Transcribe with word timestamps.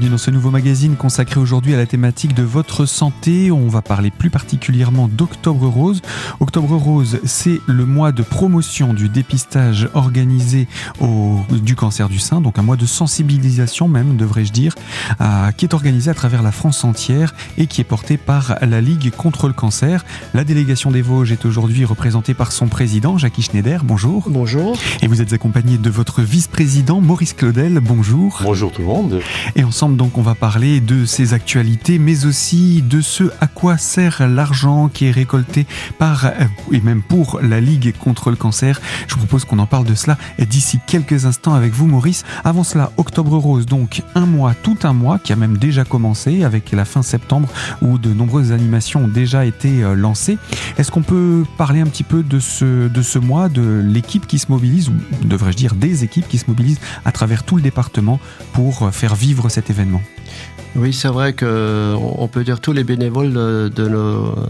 Bienvenue 0.00 0.16
dans 0.16 0.24
ce 0.24 0.30
nouveau 0.30 0.50
magazine 0.50 0.96
consacré 0.96 1.38
aujourd'hui 1.40 1.74
à 1.74 1.76
la 1.76 1.84
thématique 1.84 2.32
de 2.32 2.42
votre 2.42 2.86
santé. 2.86 3.50
On 3.50 3.68
va 3.68 3.82
parler 3.82 4.10
plus 4.10 4.30
particulièrement 4.30 5.08
d'Octobre 5.08 5.66
Rose. 5.66 6.00
Octobre 6.40 6.74
Rose, 6.74 7.20
c'est 7.24 7.60
le 7.66 7.84
mois 7.84 8.10
de 8.10 8.22
promotion 8.22 8.94
du 8.94 9.10
dépistage 9.10 9.90
organisé 9.92 10.68
au, 11.00 11.40
du 11.50 11.76
cancer 11.76 12.08
du 12.08 12.18
sein, 12.18 12.40
donc 12.40 12.58
un 12.58 12.62
mois 12.62 12.76
de 12.76 12.86
sensibilisation 12.86 13.88
même, 13.88 14.16
devrais-je 14.16 14.52
dire, 14.52 14.74
qui 15.58 15.66
est 15.66 15.74
organisé 15.74 16.10
à 16.10 16.14
travers 16.14 16.42
la 16.42 16.52
France 16.52 16.82
entière 16.82 17.34
et 17.58 17.66
qui 17.66 17.82
est 17.82 17.84
porté 17.84 18.16
par 18.16 18.56
la 18.62 18.80
Ligue 18.80 19.10
contre 19.10 19.48
le 19.48 19.52
cancer. 19.52 20.06
La 20.32 20.44
délégation 20.44 20.90
des 20.90 21.02
Vosges 21.02 21.32
est 21.32 21.44
aujourd'hui 21.44 21.84
représentée 21.84 22.32
par 22.32 22.52
son 22.52 22.68
président, 22.68 23.18
Jackie 23.18 23.42
Schneider. 23.42 23.84
Bonjour. 23.84 24.30
Bonjour. 24.30 24.78
Et 25.02 25.08
vous 25.08 25.20
êtes 25.20 25.34
accompagné 25.34 25.76
de 25.76 25.90
votre 25.90 26.22
vice-président, 26.22 27.02
Maurice 27.02 27.34
Claudel. 27.34 27.80
Bonjour. 27.80 28.40
Bonjour 28.44 28.72
tout 28.72 28.80
le 28.80 28.88
monde. 28.88 29.20
Et 29.56 29.62
ensemble, 29.62 29.89
donc, 29.96 30.18
on 30.18 30.22
va 30.22 30.34
parler 30.34 30.80
de 30.80 31.04
ces 31.04 31.34
actualités, 31.34 31.98
mais 31.98 32.24
aussi 32.24 32.82
de 32.82 33.00
ce 33.00 33.24
à 33.40 33.46
quoi 33.46 33.78
sert 33.78 34.26
l'argent 34.28 34.88
qui 34.88 35.06
est 35.06 35.10
récolté 35.10 35.66
par, 35.98 36.26
euh, 36.26 36.30
et 36.72 36.80
même 36.80 37.02
pour 37.02 37.40
la 37.42 37.60
Ligue 37.60 37.94
contre 37.98 38.30
le 38.30 38.36
cancer. 38.36 38.80
Je 39.06 39.14
vous 39.14 39.20
propose 39.20 39.44
qu'on 39.44 39.58
en 39.58 39.66
parle 39.66 39.84
de 39.84 39.94
cela 39.94 40.16
d'ici 40.38 40.78
quelques 40.86 41.26
instants 41.26 41.54
avec 41.54 41.72
vous, 41.72 41.86
Maurice. 41.86 42.24
Avant 42.44 42.64
cela, 42.64 42.92
Octobre 42.96 43.36
Rose, 43.36 43.66
donc 43.66 44.02
un 44.14 44.26
mois, 44.26 44.54
tout 44.54 44.78
un 44.82 44.92
mois, 44.92 45.18
qui 45.18 45.32
a 45.32 45.36
même 45.36 45.58
déjà 45.58 45.84
commencé 45.84 46.44
avec 46.44 46.72
la 46.72 46.84
fin 46.84 47.02
septembre 47.02 47.48
où 47.82 47.98
de 47.98 48.12
nombreuses 48.12 48.52
animations 48.52 49.04
ont 49.04 49.08
déjà 49.08 49.44
été 49.44 49.82
euh, 49.82 49.94
lancées. 49.94 50.38
Est-ce 50.78 50.90
qu'on 50.90 51.02
peut 51.02 51.44
parler 51.56 51.80
un 51.80 51.86
petit 51.86 52.04
peu 52.04 52.22
de 52.22 52.38
ce, 52.38 52.88
de 52.88 53.02
ce 53.02 53.18
mois, 53.18 53.48
de 53.48 53.82
l'équipe 53.84 54.26
qui 54.26 54.38
se 54.38 54.50
mobilise, 54.50 54.88
ou 54.88 54.94
devrais-je 55.24 55.56
dire 55.56 55.74
des 55.74 56.04
équipes 56.04 56.28
qui 56.28 56.38
se 56.38 56.44
mobilisent 56.48 56.80
à 57.04 57.12
travers 57.12 57.42
tout 57.42 57.56
le 57.56 57.62
département 57.62 58.20
pour 58.52 58.82
euh, 58.82 58.90
faire 58.90 59.14
vivre 59.14 59.48
cet 59.48 59.70
événement 59.70 59.79
oui, 60.76 60.92
c'est 60.92 61.08
vrai 61.08 61.32
que 61.32 61.94
on 61.96 62.28
peut 62.28 62.44
dire 62.44 62.60
tous 62.60 62.72
les 62.72 62.84
bénévoles 62.84 63.32
de, 63.32 63.72
euh, 63.78 64.44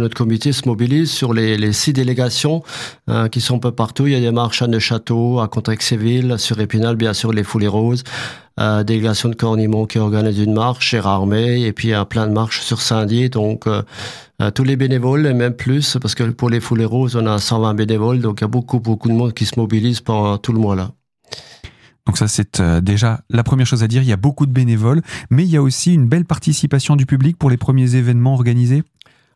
notre 0.00 0.16
comité 0.16 0.52
se 0.52 0.68
mobilisent 0.68 1.12
sur 1.12 1.32
les, 1.32 1.72
six 1.72 1.92
délégations 1.92 2.64
hein, 3.06 3.28
qui 3.28 3.40
sont 3.40 3.56
un 3.56 3.60
peu 3.60 3.70
partout. 3.70 4.08
Il 4.08 4.14
y 4.14 4.16
a 4.16 4.20
des 4.20 4.32
marches 4.32 4.62
à 4.62 4.66
Neuchâteau, 4.66 5.38
à 5.38 5.46
Contrexéville, 5.46 6.38
sur 6.38 6.60
Épinal, 6.60 6.96
bien 6.96 7.14
sûr 7.14 7.32
les 7.32 7.44
Foulées 7.44 7.68
Roses, 7.68 8.02
euh, 8.58 8.82
délégation 8.82 9.28
de 9.28 9.36
Cornimont 9.36 9.86
qui 9.86 9.98
organise 9.98 10.40
une 10.40 10.54
marche 10.54 10.88
chez 10.88 10.98
Armée, 10.98 11.62
et 11.62 11.72
puis 11.72 11.88
il 11.88 11.90
y 11.92 11.94
a 11.94 12.04
plein 12.04 12.26
de 12.26 12.32
marches 12.32 12.62
sur 12.62 12.80
Saint-Dié. 12.80 13.28
Donc 13.28 13.68
euh, 13.68 13.82
tous 14.56 14.64
les 14.64 14.74
bénévoles, 14.74 15.26
et 15.26 15.34
même 15.34 15.54
plus, 15.54 15.98
parce 16.02 16.16
que 16.16 16.24
pour 16.24 16.50
les 16.50 16.58
Foulées 16.58 16.84
Roses, 16.84 17.14
on 17.14 17.26
a 17.26 17.38
120 17.38 17.74
bénévoles, 17.74 18.20
donc 18.20 18.40
il 18.40 18.42
y 18.42 18.46
a 18.46 18.48
beaucoup, 18.48 18.80
beaucoup 18.80 19.08
de 19.08 19.14
monde 19.14 19.34
qui 19.34 19.46
se 19.46 19.58
mobilise 19.58 20.00
pendant 20.00 20.36
tout 20.36 20.52
le 20.52 20.58
mois 20.58 20.74
là. 20.74 20.90
Donc 22.06 22.18
ça, 22.18 22.28
c'est 22.28 22.60
euh, 22.60 22.80
déjà 22.80 23.20
la 23.30 23.42
première 23.42 23.66
chose 23.66 23.82
à 23.82 23.88
dire. 23.88 24.02
Il 24.02 24.08
y 24.08 24.12
a 24.12 24.16
beaucoup 24.16 24.46
de 24.46 24.52
bénévoles, 24.52 25.02
mais 25.30 25.44
il 25.44 25.50
y 25.50 25.56
a 25.56 25.62
aussi 25.62 25.92
une 25.92 26.06
belle 26.06 26.24
participation 26.24 26.96
du 26.96 27.04
public 27.04 27.36
pour 27.36 27.50
les 27.50 27.56
premiers 27.56 27.96
événements 27.96 28.34
organisés. 28.34 28.84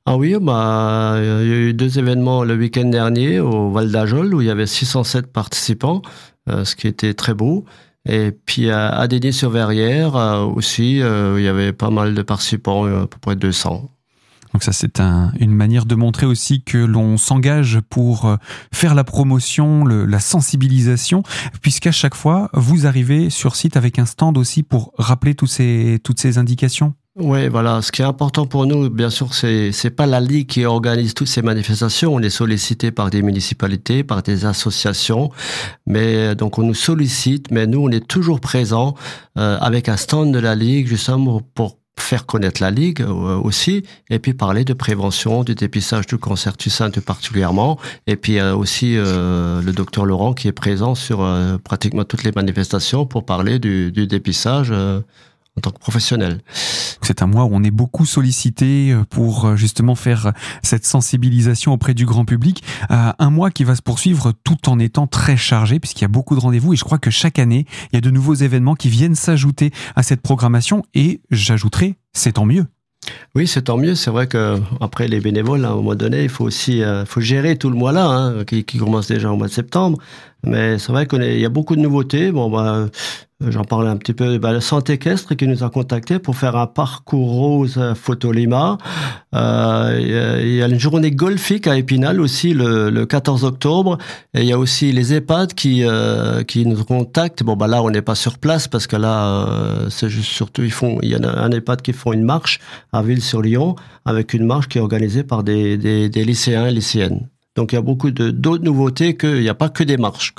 Ah 0.06 0.16
oui, 0.16 0.34
bah, 0.40 1.16
il 1.18 1.48
y 1.48 1.52
a 1.52 1.56
eu 1.56 1.74
deux 1.74 1.98
événements 1.98 2.42
le 2.44 2.54
week-end 2.54 2.86
dernier 2.86 3.38
au 3.38 3.70
Val 3.70 3.90
d'Ajol 3.90 4.34
où 4.34 4.40
il 4.40 4.46
y 4.46 4.50
avait 4.50 4.66
607 4.66 5.26
participants, 5.26 6.00
euh, 6.48 6.64
ce 6.64 6.74
qui 6.74 6.86
était 6.86 7.14
très 7.14 7.34
beau. 7.34 7.64
Et 8.08 8.32
puis 8.32 8.70
à 8.70 9.06
Dédé-sur-Verrières 9.08 10.16
euh, 10.16 10.44
aussi, 10.44 11.00
il 11.00 11.42
y 11.42 11.48
avait 11.48 11.72
pas 11.72 11.90
mal 11.90 12.14
de 12.14 12.22
participants, 12.22 12.86
à 12.86 13.06
peu 13.06 13.18
près 13.20 13.36
200. 13.36 13.90
Donc 14.52 14.62
ça, 14.62 14.72
c'est 14.72 15.00
un, 15.00 15.32
une 15.38 15.52
manière 15.52 15.86
de 15.86 15.94
montrer 15.94 16.26
aussi 16.26 16.62
que 16.62 16.78
l'on 16.78 17.16
s'engage 17.16 17.80
pour 17.88 18.26
euh, 18.26 18.36
faire 18.72 18.94
la 18.94 19.04
promotion, 19.04 19.84
la 19.84 20.20
sensibilisation, 20.20 21.22
puisqu'à 21.62 21.92
chaque 21.92 22.14
fois, 22.14 22.50
vous 22.52 22.86
arrivez 22.86 23.30
sur 23.30 23.56
site 23.56 23.76
avec 23.76 23.98
un 23.98 24.06
stand 24.06 24.36
aussi 24.36 24.62
pour 24.62 24.92
rappeler 24.98 25.34
tous 25.34 25.46
ces, 25.46 26.00
toutes 26.02 26.20
ces 26.20 26.38
indications. 26.38 26.94
Oui, 27.16 27.48
voilà. 27.48 27.82
Ce 27.82 27.90
qui 27.90 28.02
est 28.02 28.04
important 28.04 28.46
pour 28.46 28.66
nous, 28.66 28.88
bien 28.88 29.10
sûr, 29.10 29.34
c'est 29.34 29.72
c'est 29.72 29.90
pas 29.90 30.06
la 30.06 30.20
ligue 30.20 30.46
qui 30.46 30.64
organise 30.64 31.12
toutes 31.12 31.26
ces 31.28 31.42
manifestations. 31.42 32.14
On 32.14 32.20
est 32.20 32.30
sollicité 32.30 32.92
par 32.92 33.10
des 33.10 33.20
municipalités, 33.20 34.04
par 34.04 34.22
des 34.22 34.44
associations, 34.44 35.30
mais 35.86 36.36
donc 36.36 36.58
on 36.58 36.62
nous 36.62 36.74
sollicite, 36.74 37.50
mais 37.50 37.66
nous 37.66 37.80
on 37.80 37.90
est 37.90 38.06
toujours 38.06 38.40
présents 38.40 38.94
euh, 39.36 39.58
avec 39.60 39.88
un 39.88 39.96
stand 39.96 40.32
de 40.32 40.38
la 40.38 40.54
ligue 40.54 40.86
justement 40.86 41.40
pour 41.54 41.79
faire 42.10 42.26
connaître 42.26 42.60
la 42.60 42.72
Ligue 42.72 43.02
euh, 43.02 43.38
aussi, 43.38 43.84
et 44.10 44.18
puis 44.18 44.34
parler 44.34 44.64
de 44.64 44.72
prévention, 44.72 45.44
du 45.44 45.54
dépistage 45.54 46.08
du 46.08 46.18
cancer 46.18 46.56
du 46.56 46.68
sein 46.68 46.90
tout 46.90 47.00
particulièrement, 47.00 47.78
et 48.08 48.16
puis 48.16 48.40
aussi 48.40 48.96
euh, 48.96 49.62
le 49.62 49.72
docteur 49.72 50.06
Laurent 50.06 50.34
qui 50.34 50.48
est 50.48 50.52
présent 50.52 50.96
sur 50.96 51.22
euh, 51.22 51.56
pratiquement 51.58 52.02
toutes 52.02 52.24
les 52.24 52.32
manifestations 52.32 53.06
pour 53.06 53.24
parler 53.24 53.60
du, 53.60 53.92
du 53.92 54.08
dépistage 54.08 54.72
en 55.56 55.60
tant 55.60 55.70
que 55.70 55.78
professionnel. 55.78 56.40
C'est 57.02 57.22
un 57.22 57.26
mois 57.26 57.44
où 57.44 57.50
on 57.52 57.62
est 57.62 57.70
beaucoup 57.70 58.06
sollicité 58.06 58.92
euh, 58.92 59.04
pour 59.08 59.46
euh, 59.46 59.56
justement 59.56 59.94
faire 59.94 60.32
cette 60.62 60.86
sensibilisation 60.86 61.72
auprès 61.72 61.94
du 61.94 62.06
grand 62.06 62.24
public. 62.24 62.62
Euh, 62.90 63.12
un 63.18 63.30
mois 63.30 63.50
qui 63.50 63.64
va 63.64 63.74
se 63.74 63.82
poursuivre 63.82 64.32
tout 64.44 64.68
en 64.68 64.78
étant 64.78 65.06
très 65.06 65.36
chargé 65.36 65.80
puisqu'il 65.80 66.02
y 66.02 66.04
a 66.04 66.08
beaucoup 66.08 66.34
de 66.34 66.40
rendez-vous 66.40 66.74
et 66.74 66.76
je 66.76 66.84
crois 66.84 66.98
que 66.98 67.10
chaque 67.10 67.38
année, 67.38 67.66
il 67.92 67.96
y 67.96 67.98
a 67.98 68.00
de 68.00 68.10
nouveaux 68.10 68.34
événements 68.34 68.74
qui 68.74 68.88
viennent 68.88 69.14
s'ajouter 69.14 69.72
à 69.96 70.02
cette 70.02 70.20
programmation 70.20 70.84
et 70.94 71.20
j'ajouterai, 71.30 71.96
c'est 72.12 72.32
tant 72.32 72.46
mieux. 72.46 72.66
Oui, 73.34 73.46
c'est 73.46 73.62
tant 73.62 73.78
mieux. 73.78 73.94
C'est 73.94 74.10
vrai 74.10 74.26
que 74.26 74.60
après 74.80 75.08
les 75.08 75.20
bénévoles, 75.20 75.64
à 75.64 75.70
un 75.70 75.74
moment 75.74 75.94
donné, 75.94 76.22
il 76.22 76.28
faut 76.28 76.44
aussi 76.44 76.82
faut 77.06 77.22
gérer 77.22 77.56
tout 77.56 77.70
le 77.70 77.76
mois 77.76 77.92
là, 77.92 78.06
hein, 78.06 78.44
qui, 78.44 78.62
qui, 78.64 78.76
commence 78.76 79.08
déjà 79.08 79.32
au 79.32 79.36
mois 79.36 79.46
de 79.46 79.52
septembre. 79.52 79.98
Mais 80.44 80.78
c'est 80.78 80.92
vrai 80.92 81.06
qu'il 81.06 81.40
y 81.40 81.46
a 81.46 81.48
beaucoup 81.48 81.76
de 81.76 81.80
nouveautés. 81.80 82.30
Bon, 82.30 82.50
bah, 82.50 82.88
J'en 83.46 83.64
parlais 83.64 83.88
un 83.88 83.96
petit 83.96 84.12
peu. 84.12 84.36
Bah, 84.36 84.52
le 84.52 84.60
Santé 84.60 84.94
Équestre 84.94 85.34
qui 85.34 85.46
nous 85.46 85.64
a 85.64 85.70
contacté 85.70 86.18
pour 86.18 86.36
faire 86.36 86.56
un 86.56 86.66
parcours 86.66 87.30
rose 87.30 87.80
photo 87.94 88.32
Lima. 88.32 88.76
Euh, 89.34 90.38
il 90.42 90.54
y 90.56 90.62
a 90.62 90.66
une 90.66 90.78
journée 90.78 91.10
golfique 91.10 91.66
à 91.66 91.78
Épinal 91.78 92.20
aussi 92.20 92.52
le, 92.52 92.90
le 92.90 93.06
14 93.06 93.44
octobre. 93.44 93.96
Et 94.34 94.42
il 94.42 94.46
y 94.46 94.52
a 94.52 94.58
aussi 94.58 94.92
les 94.92 95.14
EHPAD 95.14 95.54
qui 95.54 95.84
euh, 95.84 96.42
qui 96.42 96.66
nous 96.66 96.84
contactent. 96.84 97.42
Bon 97.42 97.56
bah 97.56 97.66
là 97.66 97.82
on 97.82 97.88
n'est 97.88 98.02
pas 98.02 98.14
sur 98.14 98.36
place 98.36 98.68
parce 98.68 98.86
que 98.86 98.96
là 98.96 99.46
euh, 99.46 99.88
c'est 99.88 100.10
juste 100.10 100.30
surtout 100.30 100.62
ils 100.62 100.70
font 100.70 100.98
il 101.00 101.08
y 101.08 101.14
a 101.14 101.18
un 101.18 101.50
EHPAD 101.50 101.80
qui 101.80 101.94
font 101.94 102.12
une 102.12 102.24
marche 102.24 102.60
à 102.92 103.00
Ville-sur-Lyon 103.00 103.74
avec 104.04 104.34
une 104.34 104.44
marche 104.44 104.68
qui 104.68 104.76
est 104.76 104.82
organisée 104.82 105.24
par 105.24 105.44
des, 105.44 105.78
des, 105.78 106.10
des 106.10 106.24
lycéens 106.24 106.66
et 106.66 106.72
lycéennes. 106.72 107.26
Donc 107.56 107.72
il 107.72 107.76
y 107.76 107.78
a 107.78 107.82
beaucoup 107.82 108.10
de 108.10 108.30
d'autres 108.30 108.64
nouveautés 108.64 109.16
qu'il 109.16 109.40
n'y 109.40 109.48
a 109.48 109.54
pas 109.54 109.70
que 109.70 109.82
des 109.82 109.96
marches. 109.96 110.34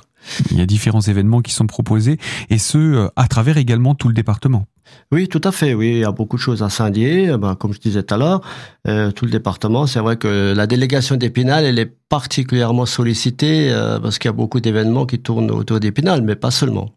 Il 0.52 0.58
y 0.58 0.62
a 0.62 0.66
différents 0.66 1.02
événements 1.02 1.42
qui 1.42 1.52
sont 1.52 1.68
proposés 1.68 2.18
et 2.50 2.58
ce, 2.58 2.78
euh, 2.78 3.08
à 3.16 3.28
travers 3.28 3.58
également 3.58 3.96
tout 3.96 4.08
le 4.08 4.14
département. 4.14 4.66
Oui, 5.12 5.28
tout 5.28 5.42
à 5.44 5.52
fait. 5.52 5.74
Oui, 5.74 5.90
il 5.90 5.98
y 6.00 6.04
a 6.04 6.12
beaucoup 6.12 6.36
de 6.36 6.42
choses 6.42 6.64
à 6.64 6.70
Saint-Dié. 6.70 7.30
Euh, 7.30 7.38
ben, 7.38 7.56
comme 7.56 7.74
je 7.74 7.80
disais 7.80 8.04
tout 8.04 8.14
à 8.14 8.18
l'heure, 8.18 8.42
euh, 8.88 9.12
tout 9.12 9.26
le 9.26 9.32
département. 9.32 9.88
C'est 9.88 10.00
vrai 10.00 10.18
que 10.18 10.54
la 10.56 10.68
délégation 10.68 11.16
d'Épinal, 11.16 11.64
elle 11.64 11.80
est 11.80 11.94
particulièrement 12.10 12.86
sollicitée 12.86 13.72
parce 14.02 14.20
qu'il 14.20 14.28
y 14.28 14.34
a 14.34 14.34
beaucoup 14.34 14.60
d'événements 14.60 15.06
qui 15.06 15.20
tournent 15.20 15.50
autour 15.52 15.80
d'Épinal, 15.80 16.22
mais 16.22 16.36
pas 16.36 16.52
seulement. 16.52 16.90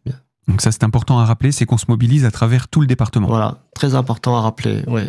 Donc 0.46 0.60
ça, 0.60 0.70
c'est 0.72 0.84
important 0.84 1.18
à 1.18 1.24
rappeler, 1.24 1.52
c'est 1.52 1.64
qu'on 1.64 1.78
se 1.78 1.86
mobilise 1.88 2.26
à 2.26 2.30
travers 2.30 2.68
tout 2.68 2.82
le 2.82 2.86
département. 2.86 3.28
Voilà, 3.28 3.60
très 3.74 3.94
important 3.94 4.36
à 4.36 4.42
rappeler. 4.42 4.82
Ouais. 4.86 5.08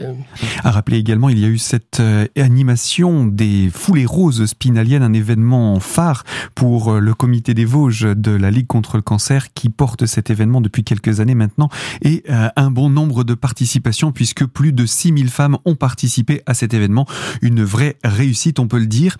À 0.64 0.72
rappeler 0.72 0.98
également, 0.98 1.28
il 1.28 1.40
y 1.40 1.46
a 1.46 1.50
eu 1.50 1.58
cette 1.58 2.00
euh, 2.00 2.26
animation 2.38 3.26
des 3.26 3.70
foulées 3.70 4.06
roses 4.06 4.46
spinaliennes, 4.46 5.04
un 5.04 5.12
événement 5.12 5.82
phare 5.82 6.24
pour 6.56 6.94
euh, 6.94 7.00
le 7.00 7.14
comité 7.14 7.54
des 7.54 7.66
Vosges 7.66 8.08
de 8.16 8.32
la 8.32 8.50
Ligue 8.50 8.68
contre 8.68 8.96
le 8.96 9.02
cancer 9.02 9.54
qui 9.54 9.68
porte 9.68 10.06
cet 10.06 10.30
événement 10.30 10.62
depuis 10.62 10.86
quelques 10.86 11.20
années 11.20 11.36
maintenant 11.36 11.70
et 12.02 12.24
euh, 12.30 12.48
un 12.56 12.72
bon 12.72 12.90
nombre 12.90 13.26
de 13.26 13.34
participations 13.34 14.14
puisque 14.14 14.46
plus 14.46 14.72
de 14.72 14.86
6000 14.86 15.30
femmes 15.30 15.58
ont 15.66 15.76
participé 15.76 16.44
à 16.46 16.54
cet 16.54 16.74
événement. 16.74 17.06
Une 17.42 17.62
vraie 17.64 17.98
réussite, 18.06 18.60
on 18.60 18.68
peut 18.68 18.80
le 18.80 18.88
dire. 18.88 19.18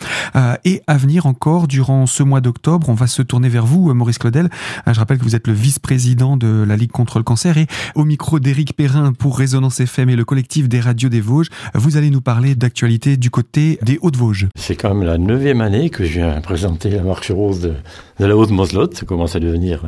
Et 0.64 0.82
à 0.88 0.98
venir 0.98 1.26
encore, 1.26 1.68
durant 1.68 2.06
ce 2.06 2.24
mois 2.24 2.42
d'octobre, 2.42 2.90
on 2.90 2.94
va 2.94 3.08
se 3.08 3.22
tourner 3.22 3.50
vers 3.50 3.66
vous, 3.66 3.94
Maurice 3.94 4.18
Claudel. 4.18 4.50
Je 4.88 5.00
rappelle 5.00 5.18
que 5.18 5.24
vous 5.24 5.36
êtes 5.36 5.48
le 5.48 5.54
vice-président 5.54 6.05
de 6.14 6.64
la 6.64 6.78
Ligue 6.78 6.92
contre 6.92 7.18
le 7.18 7.24
cancer 7.24 7.58
et 7.58 7.66
au 7.96 8.06
micro 8.06 8.40
d'Éric 8.40 8.76
Perrin 8.76 9.12
pour 9.12 9.40
Résonance 9.40 9.80
FM 9.80 10.10
et 10.10 10.16
le 10.16 10.24
collectif 10.24 10.70
des 10.70 10.80
radios 10.80 11.10
des 11.10 11.20
Vosges. 11.20 11.50
Vous 11.74 11.98
allez 11.98 12.12
nous 12.12 12.22
parler 12.22 12.54
d'actualité 12.54 13.18
du 13.18 13.32
côté 13.32 13.80
des 13.82 13.98
Hauts-de-Vosges. 14.04 14.48
C'est 14.56 14.76
quand 14.76 14.94
même 14.94 15.04
la 15.04 15.18
neuvième 15.18 15.62
année 15.62 15.90
que 15.90 16.06
je 16.06 16.20
viens 16.20 16.40
présenter 16.42 16.92
la 16.92 17.02
marche 17.02 17.32
rose 17.32 17.62
de, 17.62 17.74
la 18.20 18.38
Haute-Moselotte. 18.38 18.96
Ça 18.96 19.06
commence 19.08 19.36
à 19.36 19.40
devenir 19.40 19.86
euh, 19.86 19.88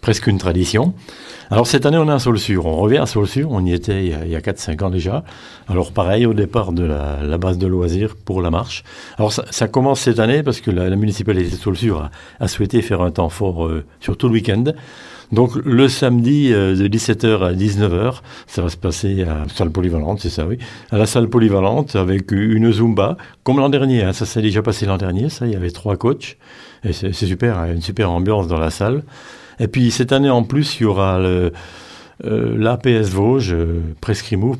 presque 0.00 0.26
une 0.26 0.38
tradition. 0.38 0.94
Alors 1.50 1.66
cette 1.66 1.86
année, 1.86 1.98
on 1.98 2.08
est 2.08 2.12
à 2.12 2.18
Saulsure. 2.18 2.66
On 2.66 2.76
revient 2.76 2.98
à 2.98 3.06
Saulsure. 3.06 3.50
On 3.52 3.64
y 3.64 3.72
était 3.72 4.06
il 4.06 4.28
y 4.28 4.36
a, 4.36 4.40
4-5 4.40 4.84
ans 4.84 4.90
déjà. 4.90 5.22
Alors 5.68 5.92
pareil, 5.92 6.26
au 6.26 6.34
départ 6.34 6.72
de 6.72 6.82
la, 6.82 7.38
base 7.38 7.58
de 7.58 7.66
loisirs 7.68 8.16
pour 8.16 8.42
la 8.42 8.50
marche. 8.50 8.82
Alors 9.16 9.32
ça, 9.32 9.68
commence 9.68 10.00
cette 10.00 10.18
année 10.18 10.42
parce 10.42 10.60
que 10.60 10.72
la, 10.72 10.90
municipalité 10.96 11.50
de 11.50 11.56
Saulsure 11.56 12.10
a, 12.40 12.48
souhaité 12.48 12.82
faire 12.82 13.02
un 13.02 13.10
temps 13.10 13.28
fort 13.28 13.66
euh, 13.66 13.84
sur 14.00 14.16
tout 14.16 14.28
le 14.28 14.34
week-end. 14.34 14.64
Donc 15.32 15.56
le 15.56 15.88
samedi 15.88 16.52
euh, 16.52 16.76
de 16.76 16.86
17h 16.86 17.42
à 17.42 17.52
19h, 17.54 18.20
ça 18.46 18.62
va 18.62 18.68
se 18.68 18.76
passer 18.76 19.22
à 19.22 19.40
la 19.40 19.48
salle 19.48 19.70
polyvalente, 19.70 20.20
c'est 20.20 20.30
ça, 20.30 20.46
oui, 20.46 20.58
à 20.90 20.98
la 20.98 21.06
salle 21.06 21.28
polyvalente 21.28 21.96
avec 21.96 22.30
une 22.32 22.70
Zumba, 22.70 23.16
comme 23.42 23.58
l'an 23.58 23.70
dernier. 23.70 24.02
Hein. 24.02 24.12
ça 24.12 24.26
s'est 24.26 24.42
déjà 24.42 24.62
passé 24.62 24.84
l'an 24.84 24.98
dernier, 24.98 25.30
ça, 25.30 25.46
il 25.46 25.52
y 25.52 25.56
avait 25.56 25.70
trois 25.70 25.96
coachs. 25.96 26.36
Et 26.84 26.92
c'est 26.92 27.12
super, 27.12 27.58
hein, 27.58 27.72
une 27.72 27.80
super 27.80 28.10
ambiance 28.10 28.46
dans 28.46 28.58
la 28.58 28.70
salle. 28.70 29.04
Et 29.58 29.68
puis 29.68 29.90
cette 29.90 30.12
année 30.12 30.30
en 30.30 30.42
plus, 30.42 30.78
il 30.78 30.82
y 30.82 30.86
aura 30.86 31.18
le, 31.18 31.52
euh, 32.24 32.56
l'APS 32.58 33.08
Vosges, 33.10 33.54
euh, 33.54 33.80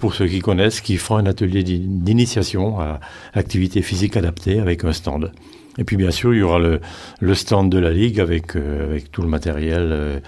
pour 0.00 0.14
ceux 0.14 0.26
qui 0.26 0.40
connaissent, 0.40 0.80
qui 0.80 0.96
fera 0.96 1.20
un 1.20 1.26
atelier 1.26 1.62
d'initiation 1.62 2.80
à 2.80 3.00
l'activité 3.34 3.82
physique 3.82 4.16
adaptée 4.16 4.58
avec 4.58 4.84
un 4.84 4.92
stand. 4.92 5.32
Et 5.78 5.84
puis 5.84 5.96
bien 5.96 6.10
sûr, 6.10 6.34
il 6.34 6.40
y 6.40 6.42
aura 6.42 6.58
le, 6.58 7.34
stand 7.34 7.70
de 7.70 7.78
la 7.78 7.90
Ligue 7.90 8.20
avec, 8.20 8.56
euh, 8.56 8.98
tout 9.10 9.22
le 9.22 9.28
matériel 9.28 9.88
euh, 9.90 10.20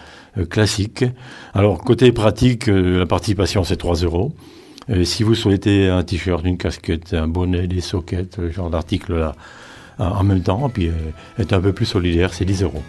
classique. 0.50 1.04
Alors, 1.54 1.78
côté 1.78 2.12
pratique, 2.12 2.66
la 2.66 3.06
participation, 3.06 3.64
c'est 3.64 3.76
3 3.76 3.96
euros. 3.96 4.32
si 5.04 5.22
vous 5.22 5.34
souhaitez 5.34 5.88
un 5.88 6.02
t-shirt, 6.02 6.44
une 6.44 6.58
casquette, 6.58 7.14
un 7.14 7.28
bonnet, 7.28 7.66
des 7.66 7.80
sockets, 7.80 8.36
ce 8.36 8.50
genre 8.50 8.70
d'articles 8.70 9.14
là, 9.14 9.34
en 9.98 10.24
même 10.24 10.42
temps, 10.42 10.68
puis 10.68 10.90
être 11.38 11.52
un 11.52 11.60
peu 11.60 11.72
plus 11.72 11.86
solidaire, 11.86 12.34
c'est 12.34 12.44
10 12.44 12.62
euros. 12.64 12.82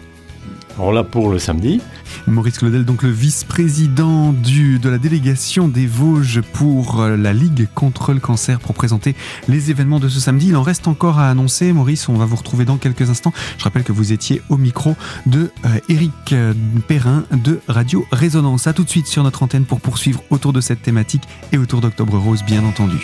Alors 0.78 0.92
là, 0.92 1.04
pour 1.04 1.30
le 1.30 1.38
samedi. 1.38 1.80
Maurice 2.26 2.58
Claudel, 2.58 2.84
donc 2.84 3.02
le 3.02 3.10
vice-président 3.10 4.32
de 4.32 4.88
la 4.88 4.98
délégation 4.98 5.68
des 5.68 5.86
Vosges 5.86 6.40
pour 6.52 7.00
euh, 7.00 7.16
la 7.16 7.32
Ligue 7.32 7.66
contre 7.74 8.12
le 8.12 8.20
cancer, 8.20 8.60
pour 8.60 8.74
présenter 8.74 9.14
les 9.48 9.70
événements 9.70 10.00
de 10.00 10.08
ce 10.08 10.20
samedi. 10.20 10.48
Il 10.48 10.56
en 10.56 10.62
reste 10.62 10.86
encore 10.86 11.18
à 11.18 11.30
annoncer. 11.30 11.72
Maurice, 11.72 12.08
on 12.08 12.14
va 12.14 12.26
vous 12.26 12.36
retrouver 12.36 12.64
dans 12.64 12.76
quelques 12.76 13.08
instants. 13.08 13.32
Je 13.58 13.64
rappelle 13.64 13.84
que 13.84 13.92
vous 13.92 14.12
étiez 14.12 14.42
au 14.50 14.58
micro 14.58 14.96
de 15.24 15.50
Eric 15.88 16.12
euh, 16.32 16.52
Perrin 16.88 17.24
de 17.32 17.60
Radio 17.68 18.06
Résonance. 18.12 18.66
A 18.66 18.72
tout 18.72 18.84
de 18.84 18.90
suite 18.90 19.06
sur 19.06 19.22
notre 19.22 19.42
antenne 19.42 19.64
pour 19.64 19.80
poursuivre 19.80 20.22
autour 20.30 20.52
de 20.52 20.60
cette 20.60 20.82
thématique 20.82 21.22
et 21.52 21.58
autour 21.58 21.80
d'Octobre 21.80 22.18
Rose, 22.18 22.42
bien 22.44 22.64
entendu. 22.64 22.98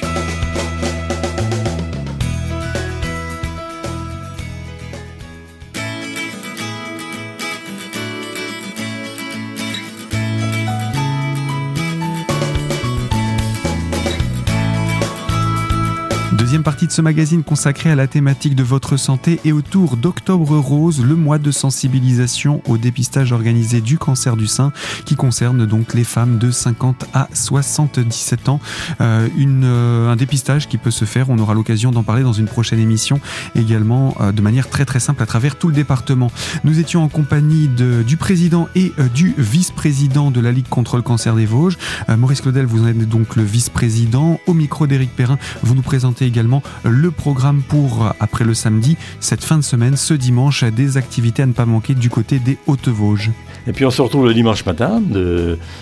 Deuxième 16.52 16.64
partie 16.64 16.86
de 16.86 16.92
ce 16.92 17.00
magazine 17.00 17.42
consacré 17.44 17.90
à 17.90 17.94
la 17.94 18.06
thématique 18.06 18.54
de 18.54 18.62
votre 18.62 18.98
santé 18.98 19.40
et 19.46 19.52
autour 19.52 19.96
d'Octobre 19.96 20.58
Rose, 20.58 21.02
le 21.02 21.16
mois 21.16 21.38
de 21.38 21.50
sensibilisation 21.50 22.60
au 22.68 22.76
dépistage 22.76 23.32
organisé 23.32 23.80
du 23.80 23.96
cancer 23.96 24.36
du 24.36 24.46
sein 24.46 24.70
qui 25.06 25.14
concerne 25.14 25.64
donc 25.64 25.94
les 25.94 26.04
femmes 26.04 26.36
de 26.36 26.50
50 26.50 27.06
à 27.14 27.28
77 27.32 28.50
ans. 28.50 28.60
Euh, 29.00 29.30
euh, 29.40 30.12
un 30.12 30.16
dépistage 30.16 30.68
qui 30.68 30.76
peut 30.76 30.90
se 30.90 31.06
faire, 31.06 31.30
on 31.30 31.38
aura 31.38 31.54
l'occasion 31.54 31.90
d'en 31.90 32.02
parler 32.02 32.22
dans 32.22 32.34
une 32.34 32.44
prochaine 32.44 32.80
émission 32.80 33.18
également 33.54 34.14
euh, 34.20 34.30
de 34.30 34.42
manière 34.42 34.68
très 34.68 34.84
très 34.84 35.00
simple 35.00 35.22
à 35.22 35.26
travers 35.26 35.56
tout 35.56 35.68
le 35.68 35.74
département. 35.74 36.30
Nous 36.64 36.78
étions 36.78 37.02
en 37.02 37.08
compagnie 37.08 37.66
du 37.68 38.18
président 38.18 38.68
et 38.74 38.92
du 39.14 39.32
vice-président 39.38 40.30
de 40.30 40.40
la 40.40 40.52
Ligue 40.52 40.68
contre 40.68 40.96
le 40.96 41.02
cancer 41.02 41.34
des 41.34 41.46
Vosges. 41.46 41.78
Maurice 42.14 42.42
Claudel, 42.42 42.66
vous 42.66 42.82
en 42.82 42.88
êtes 42.88 43.08
donc 43.08 43.36
le 43.36 43.42
vice-président. 43.42 44.38
Au 44.46 44.52
micro 44.52 44.86
d'Éric 44.86 45.16
Perrin, 45.16 45.38
vous 45.62 45.74
nous 45.74 45.80
présentez 45.80 46.26
également 46.26 46.41
le 46.84 47.10
programme 47.10 47.62
pour 47.62 48.06
euh, 48.06 48.10
après 48.20 48.44
le 48.44 48.54
samedi, 48.54 48.96
cette 49.20 49.44
fin 49.44 49.56
de 49.56 49.62
semaine, 49.62 49.96
ce 49.96 50.14
dimanche, 50.14 50.64
des 50.64 50.96
activités 50.96 51.42
à 51.42 51.46
ne 51.46 51.52
pas 51.52 51.66
manquer 51.66 51.94
du 51.94 52.10
côté 52.10 52.38
des 52.38 52.58
Hautes-Vosges. 52.66 53.30
Et 53.66 53.72
puis 53.72 53.86
on 53.86 53.90
se 53.90 54.02
retrouve 54.02 54.26
le 54.26 54.34
dimanche 54.34 54.64
matin, 54.66 55.00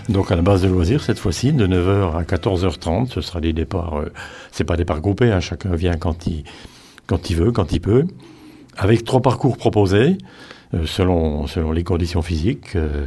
donc 0.08 0.30
à 0.30 0.36
la 0.36 0.42
base 0.42 0.62
de 0.62 0.68
loisirs 0.68 1.02
cette 1.02 1.18
fois-ci, 1.18 1.52
de 1.52 1.66
9h 1.66 2.16
à 2.16 2.22
14h30. 2.22 3.08
Ce 3.08 3.20
sera 3.20 3.40
des 3.40 3.52
départs, 3.52 4.00
euh, 4.00 4.12
c'est 4.52 4.64
pas 4.64 4.76
des 4.76 4.84
parts 4.84 5.00
groupés, 5.00 5.32
hein, 5.32 5.40
chacun 5.40 5.74
vient 5.74 5.96
quand 5.96 6.26
il, 6.26 6.44
quand 7.06 7.30
il 7.30 7.36
veut, 7.36 7.52
quand 7.52 7.72
il 7.72 7.80
peut, 7.80 8.04
avec 8.76 9.04
trois 9.04 9.22
parcours 9.22 9.56
proposés. 9.56 10.18
Euh, 10.72 10.86
selon, 10.86 11.48
selon 11.48 11.72
les 11.72 11.82
conditions 11.82 12.22
physiques, 12.22 12.76
euh, 12.76 13.06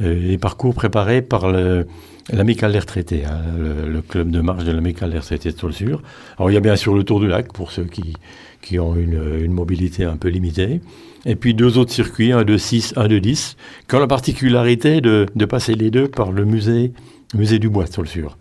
les 0.00 0.36
parcours 0.36 0.74
préparés 0.74 1.22
par 1.22 1.48
le, 1.48 1.86
l'Amicale 2.32 2.72
des 2.72 2.78
retraités, 2.78 3.24
hein, 3.24 3.42
le, 3.58 4.00
club 4.00 4.30
de 4.30 4.40
marche 4.40 4.64
de 4.64 4.72
l'Amicale 4.72 5.10
des 5.10 5.18
retraités 5.18 5.52
de 5.52 5.58
Solsur. 5.58 6.02
Alors 6.38 6.50
il 6.50 6.54
y 6.54 6.56
a 6.56 6.60
bien 6.60 6.76
sûr 6.76 6.94
le 6.94 7.04
Tour 7.04 7.20
du 7.20 7.28
Lac 7.28 7.52
pour 7.52 7.70
ceux 7.70 7.84
qui, 7.84 8.14
qui 8.62 8.78
ont 8.78 8.96
une, 8.96 9.52
mobilité 9.52 10.04
un 10.04 10.16
peu 10.16 10.28
limitée. 10.28 10.80
Et 11.26 11.36
puis 11.36 11.54
deux 11.54 11.78
autres 11.78 11.92
circuits, 11.92 12.32
un 12.32 12.44
de 12.44 12.56
6, 12.56 12.94
un 12.96 13.08
de 13.08 13.18
10, 13.18 13.56
qui 13.88 13.94
ont 13.94 13.98
la 13.98 14.06
particularité 14.06 15.00
de, 15.00 15.26
de 15.34 15.44
passer 15.44 15.74
les 15.74 15.90
deux 15.90 16.08
par 16.08 16.32
le 16.32 16.44
musée, 16.44 16.92
musée 17.34 17.58
du 17.58 17.68
Bois 17.68 17.84
de 17.84 17.92
Solsur, 17.92 18.36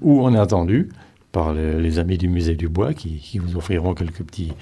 où 0.00 0.22
on 0.22 0.34
est 0.34 0.38
attendu 0.38 0.88
par 1.32 1.54
les, 1.54 1.80
les 1.80 1.98
amis 1.98 2.18
du 2.18 2.28
musée 2.28 2.56
du 2.56 2.68
Bois 2.68 2.94
qui, 2.94 3.18
qui 3.18 3.38
vous 3.38 3.56
offriront 3.56 3.94
quelques 3.94 4.22
petits, 4.22 4.52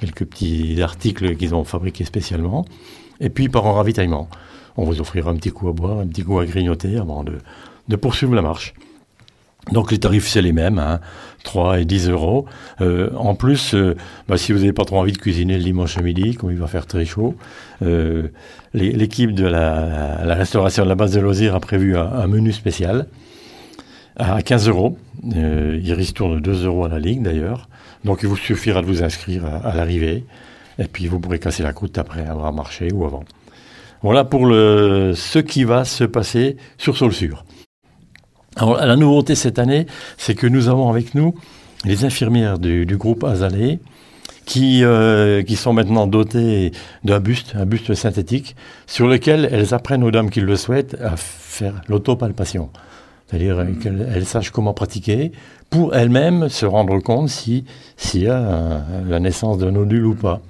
quelques 0.00 0.24
petits 0.24 0.80
articles 0.80 1.36
qu'ils 1.36 1.54
ont 1.54 1.64
fabriqués 1.64 2.04
spécialement, 2.04 2.64
et 3.20 3.28
puis 3.28 3.48
par 3.48 3.66
un 3.66 3.72
ravitaillement. 3.72 4.28
On 4.76 4.84
vous 4.84 5.00
offrira 5.00 5.30
un 5.30 5.36
petit 5.36 5.50
coup 5.50 5.68
à 5.68 5.72
boire, 5.72 6.00
un 6.00 6.06
petit 6.06 6.24
coup 6.24 6.38
à 6.38 6.46
grignoter 6.46 6.96
avant 6.96 7.22
de, 7.22 7.38
de 7.88 7.96
poursuivre 7.96 8.34
la 8.34 8.42
marche. 8.42 8.74
Donc 9.72 9.90
les 9.90 9.98
tarifs, 9.98 10.28
c'est 10.28 10.42
les 10.42 10.52
mêmes, 10.52 10.78
hein, 10.78 11.00
3 11.44 11.80
et 11.80 11.84
10 11.84 12.10
euros. 12.10 12.44
Euh, 12.80 13.10
en 13.16 13.34
plus, 13.34 13.74
euh, 13.74 13.96
bah, 14.28 14.36
si 14.36 14.52
vous 14.52 14.58
n'avez 14.58 14.72
pas 14.72 14.84
trop 14.84 14.98
envie 14.98 15.12
de 15.12 15.18
cuisiner 15.18 15.56
le 15.56 15.62
dimanche 15.62 15.96
à 15.96 16.02
midi, 16.02 16.34
comme 16.34 16.50
il 16.50 16.58
va 16.58 16.66
faire 16.66 16.86
très 16.86 17.06
chaud, 17.06 17.34
euh, 17.82 18.28
l'équipe 18.74 19.32
de 19.32 19.46
la, 19.46 20.34
restauration 20.34 20.84
de 20.84 20.88
la 20.88 20.94
base 20.94 21.12
de 21.12 21.20
loisirs 21.20 21.54
a 21.54 21.60
prévu 21.60 21.96
un, 21.96 22.26
menu 22.26 22.52
spécial 22.52 23.06
à 24.16 24.42
15 24.42 24.68
euros. 24.68 24.98
Il 25.24 25.92
ristourne 25.94 26.40
2 26.40 26.66
euros 26.66 26.84
à 26.84 26.88
la 26.88 26.98
ligne 26.98 27.22
d'ailleurs. 27.22 27.68
Donc 28.04 28.20
il 28.22 28.28
vous 28.28 28.36
suffira 28.36 28.82
de 28.82 28.86
vous 28.86 29.02
inscrire 29.02 29.46
à, 29.46 29.68
à 29.68 29.74
l'arrivée. 29.74 30.24
Et 30.78 30.84
puis 30.84 31.06
vous 31.06 31.20
pourrez 31.20 31.38
casser 31.38 31.62
la 31.62 31.72
croûte 31.72 31.96
après 31.96 32.26
avoir 32.26 32.52
marché 32.52 32.92
ou 32.92 33.06
avant. 33.06 33.24
Voilà 34.02 34.24
pour 34.24 34.44
le, 34.44 35.12
ce 35.14 35.38
qui 35.38 35.64
va 35.64 35.84
se 35.84 36.04
passer 36.04 36.56
sur 36.76 36.96
Solsur. 36.96 37.44
Alors, 38.56 38.76
la 38.76 38.96
nouveauté 38.96 39.34
cette 39.34 39.58
année, 39.58 39.86
c'est 40.16 40.34
que 40.34 40.46
nous 40.46 40.68
avons 40.68 40.88
avec 40.88 41.14
nous 41.14 41.34
les 41.84 42.04
infirmières 42.04 42.58
du, 42.58 42.96
groupe 42.96 43.24
Azalée 43.24 43.80
qui, 44.46 44.84
euh, 44.84 45.42
qui 45.42 45.56
sont 45.56 45.72
maintenant 45.72 46.06
dotées 46.06 46.72
d'un 47.02 47.18
buste, 47.18 47.54
un 47.56 47.66
buste 47.66 47.94
synthétique, 47.94 48.54
sur 48.86 49.08
lequel 49.08 49.48
elles 49.50 49.74
apprennent 49.74 50.04
aux 50.04 50.10
dames 50.10 50.30
qui 50.30 50.40
le 50.40 50.56
souhaitent 50.56 50.96
à 51.02 51.16
faire 51.16 51.82
l'autopalpation. 51.88 52.70
C'est-à-dire 53.26 53.56
mmh. 53.56 53.78
qu'elles 53.78 54.26
sachent 54.26 54.50
comment 54.50 54.74
pratiquer 54.74 55.32
pour 55.70 55.96
elles-mêmes 55.96 56.48
se 56.48 56.66
rendre 56.66 57.00
compte 57.00 57.28
s'il 57.30 57.64
si 57.96 58.20
y 58.20 58.28
a 58.28 58.84
la 59.08 59.18
naissance 59.18 59.58
d'un 59.58 59.72
nodule 59.72 60.06
ou 60.06 60.14
pas. 60.14 60.40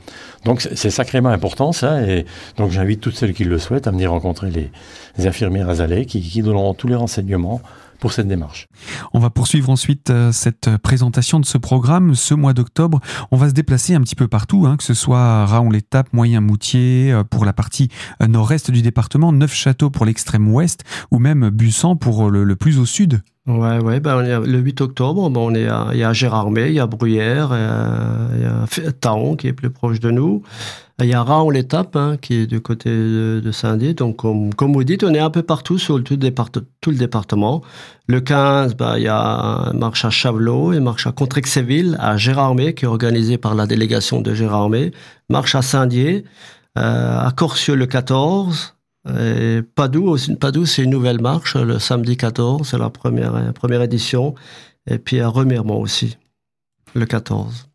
Donc 0.44 0.60
c'est 0.60 0.90
sacrément 0.90 1.30
important 1.30 1.72
ça, 1.72 2.02
et 2.02 2.26
donc 2.58 2.70
j'invite 2.72 3.00
toutes 3.00 3.14
celles 3.14 3.32
qui 3.32 3.44
le 3.44 3.58
souhaitent 3.58 3.86
à 3.86 3.90
venir 3.90 4.10
rencontrer 4.10 4.50
les, 4.50 4.70
les 5.16 5.26
infirmières 5.26 5.70
Azalée 5.70 6.04
qui, 6.04 6.20
qui 6.20 6.42
donneront 6.42 6.74
tous 6.74 6.88
les 6.88 6.96
renseignements 6.96 7.62
pour 7.98 8.12
cette 8.12 8.28
démarche. 8.28 8.66
On 9.12 9.18
va 9.18 9.30
poursuivre 9.30 9.70
ensuite 9.70 10.10
euh, 10.10 10.32
cette 10.32 10.76
présentation 10.78 11.40
de 11.40 11.46
ce 11.46 11.58
programme 11.58 12.14
ce 12.14 12.34
mois 12.34 12.52
d'octobre. 12.52 13.00
On 13.30 13.36
va 13.36 13.48
se 13.48 13.54
déplacer 13.54 13.94
un 13.94 14.00
petit 14.00 14.16
peu 14.16 14.28
partout, 14.28 14.66
hein, 14.66 14.76
que 14.76 14.84
ce 14.84 14.94
soit 14.94 15.46
Raon-l'Étape, 15.46 16.12
Moyen-Moutier 16.12 17.12
euh, 17.12 17.24
pour 17.24 17.44
la 17.44 17.52
partie 17.52 17.88
euh, 18.22 18.26
nord-est 18.26 18.70
du 18.70 18.82
département, 18.82 19.32
Neuf-Château 19.32 19.90
pour 19.90 20.06
l'extrême 20.06 20.48
ouest 20.48 20.84
ou 21.10 21.18
même 21.18 21.50
Bussan 21.50 21.96
pour 21.96 22.30
le, 22.30 22.44
le 22.44 22.56
plus 22.56 22.78
au 22.78 22.86
sud. 22.86 23.22
Ouais, 23.46 23.78
ouais, 23.78 24.00
ben 24.00 24.22
le 24.22 24.58
8 24.58 24.80
octobre, 24.80 25.28
ben 25.28 25.40
on 25.40 25.54
est 25.54 25.68
à, 25.68 25.88
il 25.92 25.98
y 25.98 26.02
a 26.02 26.14
Gérardmer, 26.14 26.68
il 26.68 26.74
y 26.74 26.80
a 26.80 26.86
Bruyères, 26.86 27.50
il 27.52 27.60
y 28.42 28.46
a, 28.46 28.64
il 28.78 28.84
y 28.84 28.86
a 28.86 28.92
Taon 28.92 29.36
qui 29.36 29.48
est 29.48 29.52
plus 29.52 29.68
proche 29.68 30.00
de 30.00 30.10
nous. 30.10 30.42
Il 31.00 31.06
y 31.06 31.12
a 31.14 31.22
Raon 31.24 31.50
l'étape 31.50 31.96
hein, 31.96 32.16
qui 32.20 32.34
est 32.34 32.46
du 32.46 32.60
côté 32.60 32.88
de, 32.88 33.50
Saint-Dié. 33.52 33.94
Donc, 33.94 34.16
comme, 34.16 34.54
comme 34.54 34.72
vous 34.72 34.84
dites, 34.84 35.02
on 35.02 35.12
est 35.12 35.18
un 35.18 35.30
peu 35.30 35.42
partout 35.42 35.76
sur 35.76 35.98
le, 35.98 36.04
tout, 36.04 36.16
tout 36.80 36.90
le 36.90 36.96
département. 36.96 37.62
Le 38.06 38.20
15, 38.20 38.76
ben, 38.76 38.96
il 38.96 39.02
y 39.02 39.08
a 39.08 39.72
marche 39.74 40.04
à 40.04 40.10
Chavelot 40.10 40.72
et 40.72 40.78
marche 40.78 41.06
à 41.08 41.12
Contrexéville, 41.12 41.96
à 42.00 42.16
Gérardmer, 42.16 42.74
qui 42.74 42.84
est 42.84 42.88
organisée 42.88 43.38
par 43.38 43.56
la 43.56 43.66
délégation 43.66 44.20
de 44.20 44.34
Gérardmer. 44.34 44.92
Marche 45.28 45.56
à 45.56 45.62
Saint-Dié, 45.62 46.24
euh, 46.78 47.18
à 47.18 47.32
Corcieux 47.32 47.74
le 47.74 47.86
14, 47.86 48.73
et 49.08 49.60
Padoue, 49.74 50.16
Padoue 50.40 50.66
c'est 50.66 50.82
une 50.82 50.90
nouvelle 50.90 51.20
marche, 51.20 51.56
le 51.56 51.78
samedi 51.78 52.16
14, 52.16 52.66
c'est 52.66 52.78
la 52.78 52.90
première, 52.90 53.52
première 53.52 53.82
édition. 53.82 54.34
Et 54.86 54.98
puis 54.98 55.20
à 55.20 55.28
Remiremont 55.28 55.80
aussi, 55.80 56.16
le 56.94 57.06
14. 57.06 57.68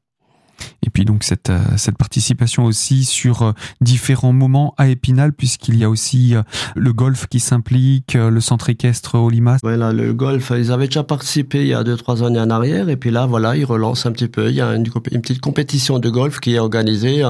Et 0.86 0.90
puis 0.90 1.06
donc 1.06 1.24
cette, 1.24 1.52
cette 1.78 1.98
participation 1.98 2.66
aussi 2.66 3.06
sur 3.06 3.54
différents 3.80 4.34
moments 4.34 4.74
à 4.78 4.88
Épinal, 4.90 5.34
puisqu'il 5.34 5.78
y 5.78 5.84
a 5.84 5.90
aussi 5.90 6.34
le 6.76 6.94
golf 6.94 7.28
qui 7.28 7.40
s'implique, 7.40 8.16
le 8.16 8.42
centre 8.42 8.70
équestre 8.70 9.16
au 9.16 9.30
Limas. 9.30 9.58
Voilà, 9.64 9.94
le 9.94 10.14
golf, 10.14 10.52
ils 10.58 10.72
avaient 10.72 10.88
déjà 10.88 11.04
participé 11.04 11.62
il 11.62 11.68
y 11.68 11.74
a 11.74 11.84
2-3 11.84 12.26
années 12.26 12.40
en 12.40 12.50
arrière, 12.50 12.90
et 12.90 12.98
puis 12.98 13.12
là, 13.12 13.26
voilà, 13.26 13.56
ils 13.56 13.66
relancent 13.66 14.06
un 14.06 14.12
petit 14.12 14.28
peu. 14.28 14.50
Il 14.50 14.56
y 14.56 14.62
a 14.62 14.76
une, 14.76 14.86
une 15.12 15.22
petite 15.22 15.42
compétition 15.42 16.00
de 16.00 16.10
golf 16.10 16.40
qui 16.40 16.56
est 16.56 16.60
organisée 16.60 17.24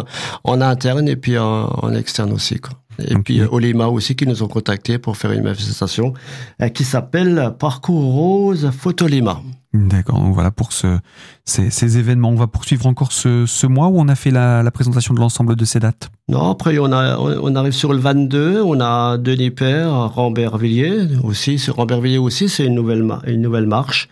en 0.43 0.61
interne 0.61 1.07
et 1.07 1.15
puis 1.15 1.37
en, 1.37 1.65
en 1.65 1.93
externe 1.93 2.31
aussi. 2.31 2.59
Quoi. 2.59 2.79
Et 3.07 3.13
okay. 3.13 3.23
puis 3.23 3.41
Olima 3.41 3.87
aussi 3.87 4.15
qui 4.15 4.25
nous 4.25 4.43
ont 4.43 4.47
contactés 4.47 4.97
pour 4.97 5.17
faire 5.17 5.31
une 5.31 5.43
manifestation 5.43 6.13
euh, 6.61 6.69
qui 6.69 6.83
s'appelle 6.83 7.53
Parcours 7.57 8.13
Rose 8.13 8.71
Photolima. 8.77 9.41
D'accord, 9.71 10.19
donc 10.19 10.33
voilà 10.33 10.49
pour 10.49 10.73
ce, 10.73 10.97
ces, 11.45 11.97
événements. 11.99 12.29
On 12.29 12.35
va 12.35 12.47
poursuivre 12.47 12.87
encore 12.87 13.11
ce, 13.11 13.45
ce 13.45 13.67
mois 13.67 13.87
où 13.87 13.99
on 13.99 14.07
a 14.07 14.15
fait 14.15 14.31
la, 14.31 14.63
la 14.63 14.71
présentation 14.71 15.13
de 15.13 15.19
l'ensemble 15.19 15.55
de 15.55 15.63
ces 15.63 15.79
dates? 15.79 16.09
Non, 16.27 16.49
après 16.49 16.79
on, 16.79 16.91
a, 16.91 17.17
on 17.19 17.55
arrive 17.55 17.73
sur 17.73 17.93
le 17.93 17.99
22, 17.99 18.63
on 18.63 18.81
a 18.81 19.19
Denis 19.19 19.51
Père, 19.51 19.91
Rambervilliers 19.91 21.09
aussi. 21.23 21.63
Rambervilliers 21.69 22.17
aussi, 22.17 22.49
c'est 22.49 22.65
une 22.65 22.73
nouvelle, 22.73 23.07
une 23.27 23.41
nouvelle 23.41 23.67
marche. 23.67 24.09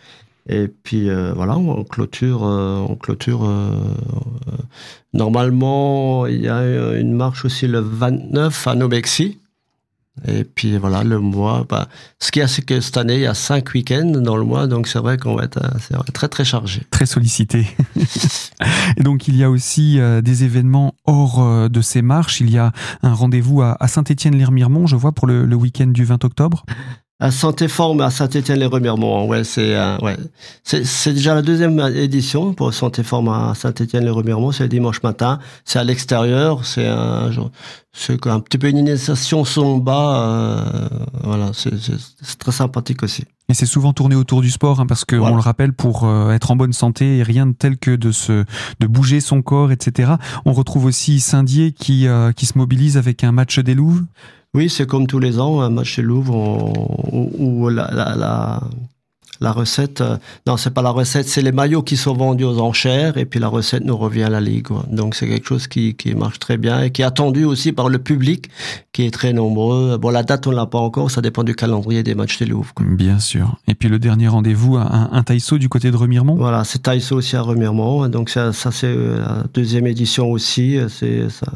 Et 0.49 0.67
puis 0.67 1.09
euh, 1.09 1.33
voilà, 1.35 1.57
on 1.57 1.83
clôture, 1.83 2.45
euh, 2.45 2.85
on 2.87 2.95
clôture. 2.95 3.43
Euh, 3.43 3.71
normalement, 5.13 6.25
il 6.25 6.41
y 6.41 6.47
a 6.47 6.97
une 6.97 7.13
marche 7.13 7.43
aussi 7.45 7.67
le 7.67 7.79
29 7.79 8.67
à 8.67 8.75
Nobexi. 8.75 9.39
Et 10.27 10.45
puis 10.45 10.77
voilà, 10.77 11.03
le 11.03 11.19
mois. 11.19 11.65
Bah, 11.69 11.87
ce 12.17 12.31
qu'il 12.31 12.39
y 12.39 12.43
a, 12.43 12.47
c'est 12.47 12.63
que 12.63 12.79
cette 12.79 12.97
année, 12.97 13.15
il 13.15 13.21
y 13.21 13.27
a 13.27 13.35
cinq 13.35 13.73
week-ends 13.75 14.19
dans 14.19 14.35
le 14.35 14.45
mois, 14.45 14.65
donc 14.65 14.87
c'est 14.87 14.97
vrai 14.97 15.17
qu'on 15.17 15.35
va 15.35 15.43
être 15.43 15.61
très 16.11 16.27
très 16.27 16.43
chargé. 16.43 16.81
Très 16.89 17.05
sollicité. 17.05 17.67
et 18.97 19.03
donc 19.03 19.27
il 19.27 19.35
y 19.35 19.43
a 19.43 19.51
aussi 19.51 19.99
des 20.23 20.43
événements 20.43 20.95
hors 21.05 21.69
de 21.69 21.81
ces 21.81 22.01
marches. 22.01 22.41
Il 22.41 22.49
y 22.49 22.57
a 22.57 22.71
un 23.03 23.13
rendez-vous 23.13 23.61
à, 23.61 23.77
Saint-Étienne-les-Remiremont, 23.87 24.87
je 24.87 24.95
vois, 24.95 25.11
pour 25.11 25.27
le, 25.27 25.45
le 25.45 25.55
week-end 25.55 25.87
du 25.87 26.03
20 26.03 26.25
octobre 26.25 26.65
à 27.19 27.31
Santé 27.31 27.67
Forme 27.67 28.01
à 28.01 28.12
Saint-Étienne-les-Remiremont. 28.12 29.27
Ouais, 29.27 29.43
c'est 29.43 29.75
euh, 29.75 29.97
ouais. 30.00 30.15
c'est 30.63 31.13
déjà 31.13 31.33
la 31.33 31.41
deuxième 31.41 31.79
édition 31.79 32.53
pour 32.53 32.74
Santé 32.74 33.01
Forme 33.01 33.29
à 33.29 33.53
Saint-Étienne-les-Remiremont. 33.55 34.51
C'est 34.51 34.63
le 34.63 34.69
dimanche 34.69 35.01
matin. 35.01 35.39
C'est 35.65 35.79
à 35.79 35.83
l'extérieur. 35.83 36.63
C'est 36.65 36.86
un 36.86 37.31
c'est 37.91 38.27
un 38.27 38.39
petit 38.39 38.59
peu 38.59 38.69
une 38.69 38.77
initiation 38.77 39.45
son 39.45 39.77
bas. 39.77 40.21
Euh, 40.21 40.89
voilà, 41.24 41.51
c'est 41.53 42.38
très 42.38 42.51
sympathique 42.51 43.01
aussi. 43.01 43.24
Et 43.50 43.55
c'est 43.55 43.65
souvent 43.65 43.93
tourné 43.93 44.13
autour 44.13 44.41
du 44.41 44.51
sport, 44.51 44.79
hein, 44.79 44.86
parce 44.86 45.05
que 45.05 45.15
on 45.15 45.33
le 45.33 45.41
rappelle, 45.41 45.74
pour 45.74 46.03
euh, 46.03 46.31
être 46.31 46.51
en 46.51 46.55
bonne 46.55 46.74
santé, 46.74 47.24
rien 47.24 47.47
de 47.47 47.53
tel 47.53 47.77
que 47.77 47.95
de 47.95 48.12
se 48.12 48.45
de 48.79 48.88
bouger 48.88 49.21
son 49.21 49.41
corps, 49.41 49.71
etc. 49.71 50.13
On 50.45 50.53
retrouve 50.53 50.86
aussi 50.86 51.19
Saint-Dié 51.19 51.71
qui 51.71 52.07
qui 52.36 52.45
se 52.45 52.57
mobilise 52.57 52.95
avec 52.97 53.24
un 53.24 53.31
match 53.31 53.57
des 53.57 53.74
Louves. 53.74 54.03
Oui, 54.53 54.69
c'est 54.69 54.87
comme 54.87 55.07
tous 55.07 55.19
les 55.19 55.39
ans, 55.39 55.61
un 55.61 55.69
match 55.69 55.95
chez 55.95 56.01
Louvre 56.01 56.33
où, 57.11 57.69
la, 57.69 57.91
la, 57.91 58.15
la 58.15 58.61
recette, 59.41 60.01
euh, 60.01 60.17
non, 60.46 60.58
c'est 60.58 60.72
pas 60.72 60.82
la 60.82 60.89
recette, 60.89 61.27
c'est 61.27 61.41
les 61.41 61.51
maillots 61.51 61.84
qui 61.84 61.98
sont 61.98 62.13
vendus 62.13 62.44
aux 62.44 62.60
enchères 62.60 63.17
et 63.17 63.25
puis 63.25 63.39
la 63.39 63.48
recette 63.48 63.84
nous 63.84 63.98
revient 63.98 64.24
à 64.24 64.29
la 64.29 64.41
Ligue. 64.41 64.67
Donc 64.91 65.15
c'est 65.15 65.27
quelque 65.27 65.48
chose 65.48 65.67
qui, 65.67 65.96
qui 65.96 66.15
marche 66.15 66.39
très 66.39 66.58
bien 66.58 66.82
et 66.82 66.91
qui 66.91 67.01
est 67.01 67.06
attendu 67.06 67.46
aussi 67.46 67.72
par 67.72 67.89
le 67.89 68.00
public 68.00 68.50
qui 68.94 69.06
est 69.06 69.12
très 69.12 69.34
nombreux. 69.34 69.98
Bon, 69.98 70.10
la 70.10 70.24
date, 70.24 70.48
on 70.48 70.51
l'a 70.51 70.65
pas 70.65 70.79
encore, 70.79 71.12
ça 71.12 71.22
dépend 71.22 71.44
du 71.44 71.56
calendrier 71.56 72.03
des 72.03 72.15
matchs 72.15 72.39
de 72.39 72.46
Louvre. 72.46 72.74
Bien 72.79 73.20
sûr. 73.20 73.56
Et 73.67 73.75
puis 73.75 73.89
le 73.89 74.00
dernier 74.00 74.27
rendez-vous, 74.27 74.77
un, 74.77 75.10
un 75.12 75.24
Taïso 75.24 75.58
du 75.58 75.70
côté 75.70 75.91
de 75.91 75.98
Remiremont? 75.98 76.36
Voilà, 76.36 76.63
c'est 76.63 76.84
Taïso 76.84 77.15
aussi 77.15 77.36
à 77.36 77.41
Remiremont. 77.41 78.08
Donc 78.08 78.29
ça, 78.29 78.53
ça 78.53 78.72
c'est 78.72 78.88
euh, 78.88 79.20
la 79.20 79.44
deuxième 79.53 79.88
édition 79.88 80.32
aussi. 80.32 80.77
C'est 80.89 81.29
ça. 81.29 81.48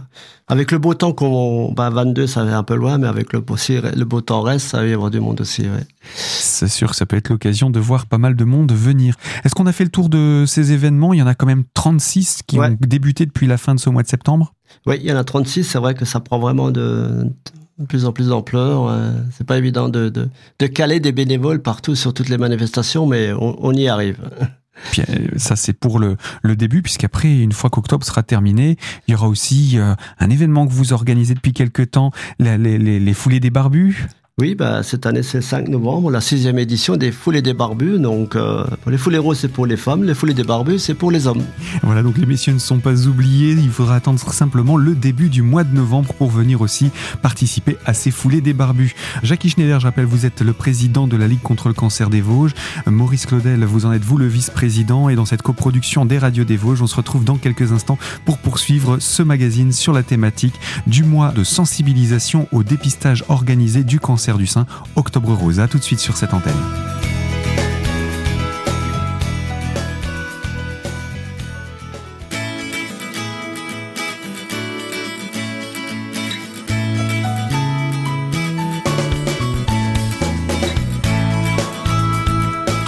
Avec 0.47 0.71
le 0.71 0.79
beau 0.79 0.93
temps 0.93 1.13
qu'on, 1.13 1.71
bah 1.71 1.89
22, 1.89 2.27
ça 2.27 2.43
va 2.43 2.57
un 2.57 2.63
peu 2.63 2.75
loin, 2.75 2.97
mais 2.97 3.07
avec 3.07 3.31
le, 3.31 3.39
le 3.39 4.03
beau 4.03 4.19
temps 4.19 4.41
reste, 4.41 4.67
ça 4.67 4.81
va 4.81 4.87
y 4.87 4.93
avoir 4.93 5.09
du 5.09 5.21
monde 5.21 5.39
aussi. 5.39 5.61
Ouais. 5.61 5.87
C'est 6.67 6.75
sûr 6.75 6.91
que 6.91 6.95
ça 6.95 7.07
peut 7.07 7.17
être 7.17 7.29
l'occasion 7.29 7.71
de 7.71 7.79
voir 7.79 8.05
pas 8.05 8.19
mal 8.19 8.35
de 8.35 8.43
monde 8.43 8.71
venir. 8.71 9.15
Est-ce 9.43 9.55
qu'on 9.55 9.65
a 9.65 9.71
fait 9.71 9.83
le 9.83 9.89
tour 9.89 10.09
de 10.09 10.45
ces 10.45 10.71
événements? 10.73 11.11
Il 11.11 11.17
y 11.17 11.23
en 11.23 11.27
a 11.27 11.33
quand 11.33 11.47
même 11.47 11.63
36 11.73 12.41
qui 12.45 12.59
ont 12.59 12.77
débuté 12.79 13.25
depuis 13.25 13.47
la 13.47 13.57
fin 13.57 13.73
de 13.73 13.79
ce 13.79 13.89
mois 13.89 14.03
de 14.03 14.07
septembre 14.07 14.53
Oui, 14.85 14.97
il 15.01 15.09
y 15.09 15.11
en 15.11 15.17
a 15.17 15.23
36. 15.23 15.63
C'est 15.63 15.79
vrai 15.79 15.95
que 15.95 16.05
ça 16.05 16.19
prend 16.19 16.37
vraiment 16.37 16.69
de, 16.69 17.25
plus 17.87 18.05
en 18.05 18.11
plus 18.11 18.27
d'ampleur. 18.27 18.95
C'est 19.31 19.43
pas 19.43 19.57
évident 19.57 19.89
de, 19.89 20.09
de, 20.09 20.67
caler 20.67 20.99
des 20.99 21.11
bénévoles 21.11 21.63
partout 21.63 21.95
sur 21.95 22.13
toutes 22.13 22.29
les 22.29 22.37
manifestations, 22.37 23.07
mais 23.07 23.31
on, 23.33 23.73
y 23.73 23.87
arrive. 23.87 24.19
Puis, 24.91 25.01
euh, 25.09 25.27
ça, 25.37 25.55
c'est 25.55 25.73
pour 25.73 25.99
le, 25.99 26.15
le 26.43 26.55
début, 26.55 26.81
puisqu'après, 26.81 27.39
une 27.39 27.51
fois 27.51 27.69
qu'octobre 27.69 28.05
sera 28.05 28.23
terminé, 28.23 28.77
il 29.07 29.11
y 29.11 29.15
aura 29.15 29.27
aussi 29.27 29.77
euh, 29.77 29.93
un 30.19 30.29
événement 30.29 30.65
que 30.67 30.71
vous 30.71 30.93
organisez 30.93 31.33
depuis 31.33 31.53
quelques 31.53 31.91
temps, 31.91 32.11
les, 32.39 32.57
les, 32.57 32.77
les 32.99 33.13
foulées 33.13 33.39
des 33.39 33.51
barbus. 33.51 34.07
Oui, 34.39 34.55
bah, 34.55 34.81
cette 34.81 35.05
année, 35.05 35.23
c'est 35.23 35.39
le 35.39 35.43
5 35.43 35.67
novembre, 35.67 36.09
la 36.09 36.21
sixième 36.21 36.57
édition 36.57 36.95
des 36.95 37.11
Foulées 37.11 37.41
des 37.41 37.53
Barbus. 37.53 37.99
Donc, 37.99 38.37
euh, 38.37 38.63
les 38.87 38.97
Foulées 38.97 39.17
roses, 39.17 39.39
c'est 39.39 39.49
pour 39.49 39.65
les 39.65 39.75
femmes, 39.75 40.05
les 40.05 40.15
Foulées 40.15 40.33
des 40.33 40.45
Barbus, 40.45 40.79
c'est 40.79 40.93
pour 40.93 41.11
les 41.11 41.27
hommes. 41.27 41.43
Voilà, 41.83 42.01
donc 42.01 42.17
les 42.17 42.25
messieurs 42.25 42.53
ne 42.53 42.57
sont 42.57 42.79
pas 42.79 43.07
oubliés. 43.07 43.51
Il 43.51 43.69
faudra 43.69 43.95
attendre 43.95 44.19
simplement 44.19 44.77
le 44.77 44.95
début 44.95 45.29
du 45.29 45.41
mois 45.41 45.65
de 45.65 45.75
novembre 45.75 46.13
pour 46.13 46.29
venir 46.29 46.61
aussi 46.61 46.91
participer 47.21 47.75
à 47.85 47.93
ces 47.93 48.09
Foulées 48.09 48.39
des 48.39 48.53
Barbus. 48.53 48.95
Jackie 49.21 49.49
Schneider, 49.49 49.81
je 49.81 49.85
rappelle, 49.85 50.05
vous 50.05 50.25
êtes 50.25 50.41
le 50.41 50.53
président 50.53 51.07
de 51.07 51.17
la 51.17 51.27
Ligue 51.27 51.41
contre 51.41 51.67
le 51.67 51.73
cancer 51.73 52.09
des 52.09 52.21
Vosges. 52.21 52.53
Maurice 52.87 53.25
Claudel, 53.25 53.65
vous 53.65 53.85
en 53.85 53.91
êtes 53.91 54.05
vous 54.05 54.17
le 54.17 54.27
vice-président? 54.27 55.09
Et 55.09 55.15
dans 55.15 55.25
cette 55.25 55.41
coproduction 55.41 56.05
des 56.05 56.17
radios 56.17 56.45
des 56.45 56.57
Vosges, 56.57 56.81
on 56.81 56.87
se 56.87 56.95
retrouve 56.95 57.25
dans 57.25 57.37
quelques 57.37 57.73
instants 57.73 57.99
pour 58.25 58.37
poursuivre 58.37 58.97
ce 58.97 59.23
magazine 59.23 59.73
sur 59.73 59.91
la 59.91 60.03
thématique 60.03 60.55
du 60.87 61.03
mois 61.03 61.31
de 61.33 61.43
sensibilisation 61.43 62.47
au 62.53 62.63
dépistage 62.63 63.25
organisé 63.27 63.83
du 63.83 63.99
cancer 63.99 64.20
du 64.29 64.47
sein, 64.47 64.65
Octobre 64.95 65.33
Rose. 65.33 65.59
A 65.59 65.67
tout 65.67 65.77
de 65.77 65.83
suite 65.83 65.99
sur 65.99 66.15
cette 66.15 66.33
antenne. 66.33 66.53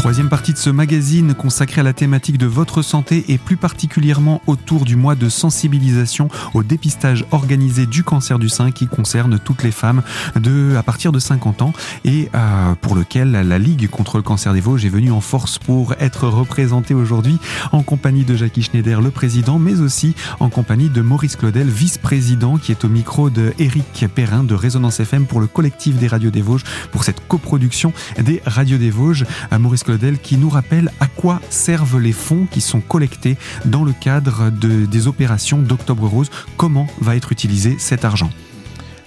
Troisième 0.03 0.27
partie 0.27 0.51
de 0.51 0.57
ce 0.57 0.69
magazine 0.69 1.33
consacré 1.33 1.79
à 1.79 1.83
la 1.85 1.93
thématique 1.93 2.37
de 2.37 2.45
votre 2.45 2.81
santé 2.81 3.23
et 3.29 3.37
plus 3.37 3.55
particulièrement 3.55 4.41
autour 4.47 4.83
du 4.83 4.97
mois 4.97 5.15
de 5.15 5.29
sensibilisation 5.29 6.27
au 6.53 6.61
dépistage 6.61 7.23
organisé 7.31 7.85
du 7.85 8.03
cancer 8.03 8.37
du 8.37 8.49
sein 8.49 8.71
qui 8.71 8.87
concerne 8.87 9.39
toutes 9.39 9.63
les 9.63 9.71
femmes 9.71 10.03
de 10.35 10.75
à 10.75 10.83
partir 10.83 11.13
de 11.13 11.19
50 11.19 11.61
ans 11.61 11.71
et 12.03 12.27
euh, 12.35 12.75
pour 12.81 12.95
lequel 12.95 13.31
la 13.31 13.57
Ligue 13.57 13.89
contre 13.89 14.17
le 14.17 14.23
cancer 14.23 14.51
des 14.51 14.59
Vosges 14.59 14.83
est 14.83 14.89
venue 14.89 15.09
en 15.09 15.21
force 15.21 15.57
pour 15.57 15.93
être 16.01 16.27
représentée 16.27 16.93
aujourd'hui 16.93 17.37
en 17.71 17.81
compagnie 17.81 18.25
de 18.25 18.35
Jackie 18.35 18.61
Schneider, 18.61 18.99
le 18.99 19.09
président, 19.09 19.57
mais 19.57 19.79
aussi 19.79 20.15
en 20.41 20.49
compagnie 20.49 20.89
de 20.89 20.99
Maurice 20.99 21.37
Claudel, 21.37 21.69
vice-président, 21.69 22.57
qui 22.57 22.73
est 22.73 22.83
au 22.83 22.89
micro 22.89 23.29
de 23.29 23.53
Eric 23.57 24.05
Perrin 24.13 24.43
de 24.43 24.53
Résonance 24.53 24.99
FM 24.99 25.27
pour 25.27 25.39
le 25.39 25.47
collectif 25.47 25.95
des 25.95 26.07
radios 26.07 26.29
des 26.29 26.41
Vosges 26.41 26.65
pour 26.91 27.05
cette 27.05 27.25
coproduction 27.25 27.93
des 28.19 28.41
radios 28.45 28.77
des 28.77 28.91
Vosges. 28.91 29.23
Euh, 29.53 29.59
Maurice 29.59 29.85
qui 30.21 30.37
nous 30.37 30.49
rappelle 30.49 30.91
à 30.99 31.07
quoi 31.07 31.39
servent 31.49 31.99
les 31.99 32.11
fonds 32.11 32.47
qui 32.49 32.61
sont 32.61 32.81
collectés 32.81 33.37
dans 33.65 33.83
le 33.83 33.93
cadre 33.93 34.49
de, 34.49 34.85
des 34.85 35.07
opérations 35.07 35.59
d'Octobre 35.59 36.07
Rose. 36.07 36.29
Comment 36.57 36.87
va 36.99 37.15
être 37.15 37.31
utilisé 37.31 37.75
cet 37.79 38.05
argent? 38.05 38.29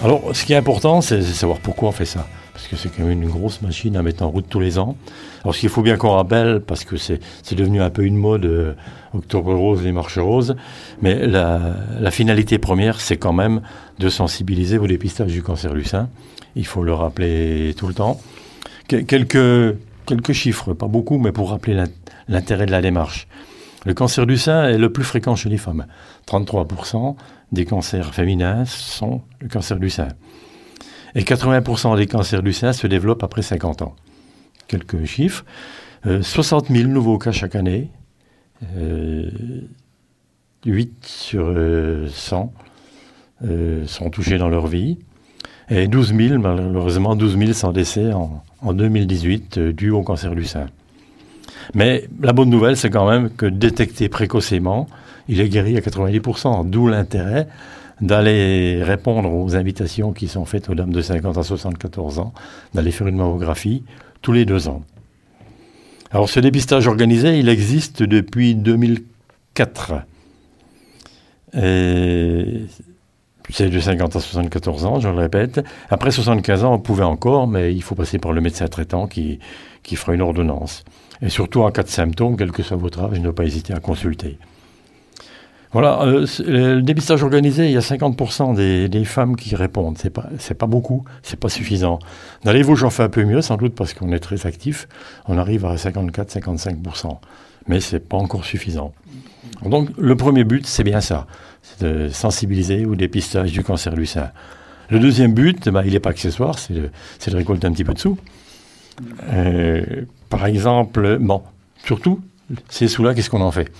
Alors, 0.02 0.30
ce 0.32 0.44
qui 0.44 0.52
est 0.52 0.56
important, 0.56 1.00
c'est 1.00 1.18
de 1.18 1.22
savoir 1.22 1.58
pourquoi 1.58 1.88
on 1.88 1.92
fait 1.92 2.04
ça. 2.04 2.26
Parce 2.52 2.68
que 2.68 2.76
c'est 2.76 2.88
quand 2.88 3.02
même 3.02 3.22
une 3.22 3.28
grosse 3.28 3.60
machine 3.62 3.96
à 3.96 4.02
mettre 4.02 4.22
en 4.22 4.30
route 4.30 4.46
tous 4.48 4.60
les 4.60 4.78
ans. 4.78 4.96
Alors, 5.42 5.54
ce 5.54 5.60
qu'il 5.60 5.68
faut 5.68 5.82
bien 5.82 5.96
qu'on 5.96 6.12
rappelle, 6.12 6.60
parce 6.60 6.84
que 6.84 6.96
c'est 6.96 7.20
devenu 7.54 7.82
un 7.82 7.90
peu 7.90 8.04
une 8.04 8.16
mode, 8.16 8.46
euh, 8.46 8.72
Octobre 9.12 9.54
Rose, 9.54 9.82
les 9.82 9.92
marches 9.92 10.18
roses, 10.18 10.56
mais 11.02 11.26
la, 11.26 11.74
la 12.00 12.10
finalité 12.10 12.58
première, 12.58 13.00
c'est 13.00 13.16
quand 13.16 13.32
même 13.32 13.60
de 13.98 14.08
sensibiliser 14.08 14.78
au 14.78 14.86
dépistage 14.86 15.32
du 15.32 15.42
cancer 15.42 15.74
du 15.74 15.84
sein. 15.84 16.08
Il 16.54 16.66
faut 16.66 16.82
le 16.82 16.94
rappeler 16.94 17.74
tout 17.76 17.86
le 17.86 17.94
temps. 17.94 18.20
Quelques 18.88 19.76
quelques 20.06 20.32
chiffres, 20.32 20.72
pas 20.72 20.86
beaucoup, 20.86 21.18
mais 21.18 21.32
pour 21.32 21.50
rappeler 21.50 21.84
l'intérêt 22.28 22.66
de 22.66 22.70
la 22.70 22.80
démarche. 22.80 23.26
Le 23.84 23.94
cancer 23.94 24.26
du 24.26 24.36
sein 24.36 24.68
est 24.68 24.78
le 24.78 24.90
plus 24.90 25.04
fréquent 25.04 25.36
chez 25.36 25.48
les 25.48 25.58
femmes. 25.58 25.86
33% 26.26 27.14
des 27.52 27.64
cancers 27.64 28.14
féminins 28.14 28.64
sont 28.64 29.22
le 29.40 29.48
cancer 29.48 29.78
du 29.78 29.90
sein. 29.90 30.08
Et 31.14 31.22
80% 31.22 31.96
des 31.96 32.06
cancers 32.06 32.42
du 32.42 32.52
sein 32.52 32.72
se 32.72 32.86
développent 32.86 33.22
après 33.22 33.42
50 33.42 33.82
ans. 33.82 33.94
Quelques 34.66 35.04
chiffres. 35.04 35.44
60 36.04 36.70
euh, 36.70 36.74
000 36.74 36.88
nouveaux 36.88 37.18
cas 37.18 37.32
chaque 37.32 37.54
année. 37.54 37.90
8 38.72 38.74
euh, 41.34 42.08
sur 42.08 42.10
100 42.10 42.52
euh, 43.44 43.86
sont 43.86 44.10
touchés 44.10 44.38
dans 44.38 44.48
leur 44.48 44.66
vie. 44.66 44.98
Et 45.68 45.88
12 45.88 46.14
000, 46.14 46.38
malheureusement, 46.38 47.14
12 47.16 47.38
000 47.38 47.52
sans 47.52 47.72
décès 47.72 48.12
en, 48.12 48.42
en 48.62 48.72
2018 48.72 49.58
euh, 49.58 49.72
dû 49.72 49.90
au 49.90 50.02
cancer 50.02 50.34
du 50.34 50.44
sein. 50.44 50.66
Mais 51.74 52.08
la 52.20 52.32
bonne 52.32 52.50
nouvelle, 52.50 52.76
c'est 52.76 52.90
quand 52.90 53.08
même 53.08 53.30
que 53.30 53.46
détecté 53.46 54.08
précocement, 54.08 54.88
il 55.28 55.40
est 55.40 55.48
guéri 55.48 55.76
à 55.76 55.80
90%, 55.80 56.68
d'où 56.68 56.88
l'intérêt 56.88 57.48
d'aller 58.00 58.82
répondre 58.82 59.32
aux 59.32 59.56
invitations 59.56 60.12
qui 60.12 60.28
sont 60.28 60.44
faites 60.44 60.68
aux 60.68 60.74
dames 60.74 60.92
de 60.92 61.00
50 61.00 61.38
à 61.38 61.42
74 61.42 62.18
ans, 62.18 62.34
d'aller 62.74 62.90
faire 62.90 63.06
une 63.06 63.16
mammographie 63.16 63.84
tous 64.22 64.32
les 64.32 64.44
deux 64.44 64.68
ans. 64.68 64.82
Alors 66.10 66.28
ce 66.28 66.40
dépistage 66.40 66.86
organisé, 66.86 67.38
il 67.38 67.48
existe 67.48 68.02
depuis 68.02 68.54
2004. 68.54 69.94
Et 71.54 72.66
c'est 73.50 73.70
de 73.70 73.78
50 73.80 74.16
à 74.16 74.20
74 74.20 74.84
ans, 74.84 75.00
je 75.00 75.08
le 75.08 75.14
répète. 75.14 75.64
Après 75.90 76.10
75 76.10 76.64
ans, 76.64 76.74
on 76.74 76.78
pouvait 76.78 77.04
encore, 77.04 77.46
mais 77.46 77.74
il 77.74 77.82
faut 77.82 77.94
passer 77.94 78.18
par 78.18 78.32
le 78.32 78.40
médecin 78.40 78.66
traitant 78.68 79.06
qui, 79.06 79.38
fera 79.94 80.14
une 80.14 80.22
ordonnance. 80.22 80.84
Et 81.22 81.28
surtout, 81.28 81.62
en 81.62 81.70
cas 81.70 81.82
de 81.82 81.88
symptômes, 81.88 82.36
quel 82.36 82.52
que 82.52 82.62
soit 82.62 82.76
votre 82.76 83.02
âge, 83.04 83.20
ne 83.20 83.30
pas 83.30 83.44
hésiter 83.44 83.72
à 83.72 83.80
consulter. 83.80 84.38
Voilà, 85.72 86.02
euh, 86.02 86.26
le 86.46 86.80
dépistage 86.80 87.22
organisé, 87.22 87.66
il 87.66 87.72
y 87.72 87.76
a 87.76 87.80
50% 87.80 88.88
des, 88.88 89.04
femmes 89.04 89.36
qui 89.36 89.54
répondent. 89.54 89.98
C'est 89.98 90.10
pas, 90.10 90.28
pas 90.58 90.66
beaucoup, 90.66 91.04
c'est 91.22 91.38
pas 91.38 91.48
suffisant. 91.48 91.98
Dans 92.44 92.52
les 92.52 92.62
Vosges, 92.62 92.80
j'en 92.80 92.90
fais 92.90 93.02
un 93.02 93.08
peu 93.08 93.24
mieux, 93.24 93.42
sans 93.42 93.56
doute 93.56 93.74
parce 93.74 93.92
qu'on 93.92 94.12
est 94.12 94.20
très 94.20 94.46
actif. 94.46 94.88
On 95.26 95.38
arrive 95.38 95.66
à 95.66 95.74
54-55%, 95.74 97.18
mais 97.68 97.80
c'est 97.80 98.00
pas 98.00 98.16
encore 98.16 98.44
suffisant. 98.44 98.92
Donc, 99.64 99.90
le 99.98 100.16
premier 100.16 100.44
but, 100.44 100.66
c'est 100.66 100.84
bien 100.84 101.00
ça, 101.00 101.26
de 101.80 102.08
sensibiliser 102.08 102.86
au 102.86 102.94
dépistage 102.94 103.52
du 103.52 103.62
cancer 103.62 103.94
du 103.94 104.06
sein. 104.06 104.30
Le 104.90 104.98
deuxième 104.98 105.34
but, 105.34 105.68
ben, 105.68 105.82
il 105.84 105.92
n'est 105.92 106.00
pas 106.00 106.10
accessoire, 106.10 106.58
c'est 106.58 106.74
de, 106.74 106.90
de, 107.26 107.36
récolter 107.36 107.66
un 107.66 107.72
petit 107.72 107.84
peu 107.84 107.94
de 107.94 107.98
sous. 107.98 108.18
Euh, 109.24 110.04
par 110.30 110.46
exemple, 110.46 111.18
bon, 111.20 111.42
surtout, 111.84 112.20
ces 112.68 112.88
sous-là, 112.88 113.14
qu'est-ce 113.14 113.30
qu'on 113.30 113.40
en 113.40 113.50
fait? 113.50 113.70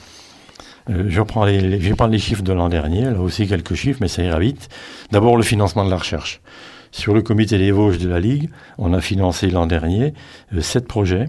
Euh, 0.91 1.05
je, 1.09 1.23
prends 1.23 1.45
les, 1.45 1.61
les 1.61 2.19
chiffres 2.19 2.43
de 2.43 2.53
l'an 2.53 2.69
dernier, 2.69 3.05
là 3.05 3.21
aussi 3.21 3.47
quelques 3.47 3.75
chiffres, 3.75 3.99
mais 4.01 4.09
ça 4.09 4.23
ira 4.23 4.39
vite. 4.39 4.69
D'abord, 5.11 5.37
le 5.37 5.43
financement 5.43 5.85
de 5.85 5.91
la 5.91 5.97
recherche. 5.97 6.41
Sur 6.93 7.15
le 7.15 7.23
comité 7.23 7.59
des 7.59 7.73
Vosges 7.73 7.99
de 7.99 8.09
la 8.09 8.21
Ligue, 8.21 8.51
on 8.79 8.93
a 8.93 9.01
financé 9.01 9.51
l'an 9.51 9.67
dernier 9.67 10.15
euh, 10.55 10.61
sept 10.61 10.87
projets 10.87 11.29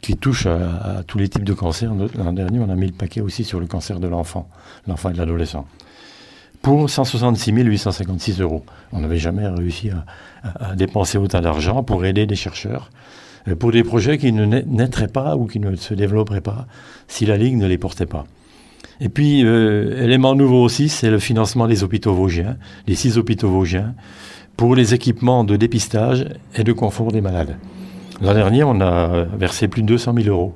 qui 0.00 0.16
touchent 0.16 0.46
à, 0.46 1.02
tous 1.06 1.18
les 1.18 1.28
types 1.28 1.44
de 1.44 1.52
cancers. 1.52 1.92
L'an 2.16 2.32
dernier, 2.32 2.58
on 2.60 2.70
a 2.70 2.74
mis 2.74 2.86
le 2.86 2.92
paquet 2.92 3.20
aussi 3.20 3.44
sur 3.44 3.60
le 3.60 3.66
cancer 3.66 4.00
de 4.00 4.08
l'enfant, 4.08 4.48
l'enfant 4.86 5.10
et 5.10 5.12
de 5.12 5.18
l'adolescent. 5.18 5.66
Pour 6.62 6.90
166 6.90 7.52
856 7.52 8.40
euros. 8.40 8.64
On 8.92 9.00
n'avait 9.00 9.18
jamais 9.18 9.46
réussi 9.46 9.90
à, 10.60 10.74
dépenser 10.74 11.18
autant 11.18 11.40
d'argent 11.40 11.82
pour 11.82 12.04
aider 12.04 12.26
des 12.26 12.36
chercheurs 12.36 12.90
euh, 13.48 13.54
pour 13.54 13.72
des 13.72 13.84
projets 13.84 14.18
qui 14.18 14.32
ne 14.32 14.44
naîtraient 14.44 15.08
pas 15.08 15.36
ou 15.36 15.46
qui 15.46 15.60
ne 15.60 15.76
se 15.76 15.94
développeraient 15.94 16.40
pas 16.40 16.66
si 17.06 17.26
la 17.26 17.36
Ligue 17.36 17.56
ne 17.56 17.66
les 17.66 17.78
portait 17.78 18.06
pas. 18.06 18.24
Et 19.00 19.08
puis, 19.08 19.44
euh, 19.44 20.02
élément 20.02 20.34
nouveau 20.34 20.62
aussi, 20.62 20.88
c'est 20.88 21.10
le 21.10 21.18
financement 21.18 21.68
des 21.68 21.84
hôpitaux 21.84 22.14
vosgiens, 22.14 22.56
les 22.86 22.94
six 22.94 23.18
hôpitaux 23.18 23.50
vosgiens, 23.50 23.94
pour 24.56 24.74
les 24.74 24.94
équipements 24.94 25.44
de 25.44 25.56
dépistage 25.56 26.26
et 26.56 26.64
de 26.64 26.72
confort 26.72 27.12
des 27.12 27.20
malades. 27.20 27.56
L'an 28.20 28.34
dernier, 28.34 28.64
on 28.64 28.80
a 28.80 29.24
versé 29.24 29.68
plus 29.68 29.82
de 29.82 29.86
200 29.86 30.14
000 30.14 30.28
euros. 30.28 30.54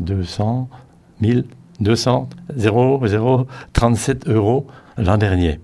200 0.00 0.68
000, 1.22 1.40
200, 1.80 2.28
0, 2.56 3.06
0, 3.06 3.46
37 3.72 4.28
euros 4.28 4.66
l'an 4.96 5.18
dernier. 5.18 5.60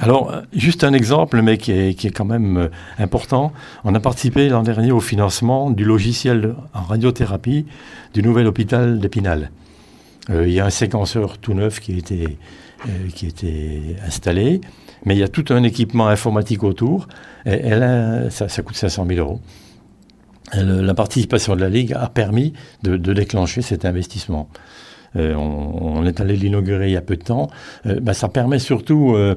Alors, 0.00 0.32
juste 0.52 0.84
un 0.84 0.92
exemple, 0.92 1.42
mais 1.42 1.58
qui 1.58 1.72
est, 1.72 1.94
qui 1.94 2.06
est 2.06 2.10
quand 2.12 2.24
même 2.24 2.56
euh, 2.56 2.68
important. 2.98 3.52
On 3.82 3.94
a 3.96 4.00
participé 4.00 4.48
l'an 4.48 4.62
dernier 4.62 4.92
au 4.92 5.00
financement 5.00 5.70
du 5.70 5.84
logiciel 5.84 6.54
en 6.72 6.82
radiothérapie 6.82 7.66
du 8.14 8.22
nouvel 8.22 8.46
hôpital 8.46 9.00
d'Épinal. 9.00 9.50
Euh, 10.30 10.46
il 10.46 10.54
y 10.54 10.60
a 10.60 10.66
un 10.66 10.70
séquenceur 10.70 11.38
tout 11.38 11.52
neuf 11.52 11.80
qui 11.80 11.94
a 11.94 11.96
été, 11.96 12.38
euh, 12.86 13.08
qui 13.12 13.26
a 13.26 13.28
été 13.28 13.96
installé, 14.06 14.60
mais 15.04 15.16
il 15.16 15.18
y 15.18 15.24
a 15.24 15.28
tout 15.28 15.46
un 15.50 15.64
équipement 15.64 16.06
informatique 16.06 16.62
autour. 16.62 17.08
Et, 17.44 17.70
ça, 18.30 18.48
ça, 18.48 18.62
coûte 18.62 18.76
500 18.76 19.04
000 19.08 19.18
euros. 19.18 19.40
La 20.54 20.94
participation 20.94 21.56
de 21.56 21.60
la 21.60 21.68
Ligue 21.68 21.92
a 21.94 22.08
permis 22.08 22.52
de, 22.82 22.96
de 22.96 23.12
déclencher 23.12 23.62
cet 23.62 23.84
investissement. 23.84 24.48
Euh, 25.16 25.34
on, 25.34 25.98
on, 25.98 26.06
est 26.06 26.20
allé 26.20 26.36
l'inaugurer 26.36 26.88
il 26.88 26.92
y 26.92 26.96
a 26.96 27.02
peu 27.02 27.16
de 27.16 27.24
temps. 27.24 27.48
Euh, 27.86 27.98
bah, 28.00 28.14
ça 28.14 28.28
permet 28.28 28.58
surtout 28.58 29.14
euh, 29.14 29.36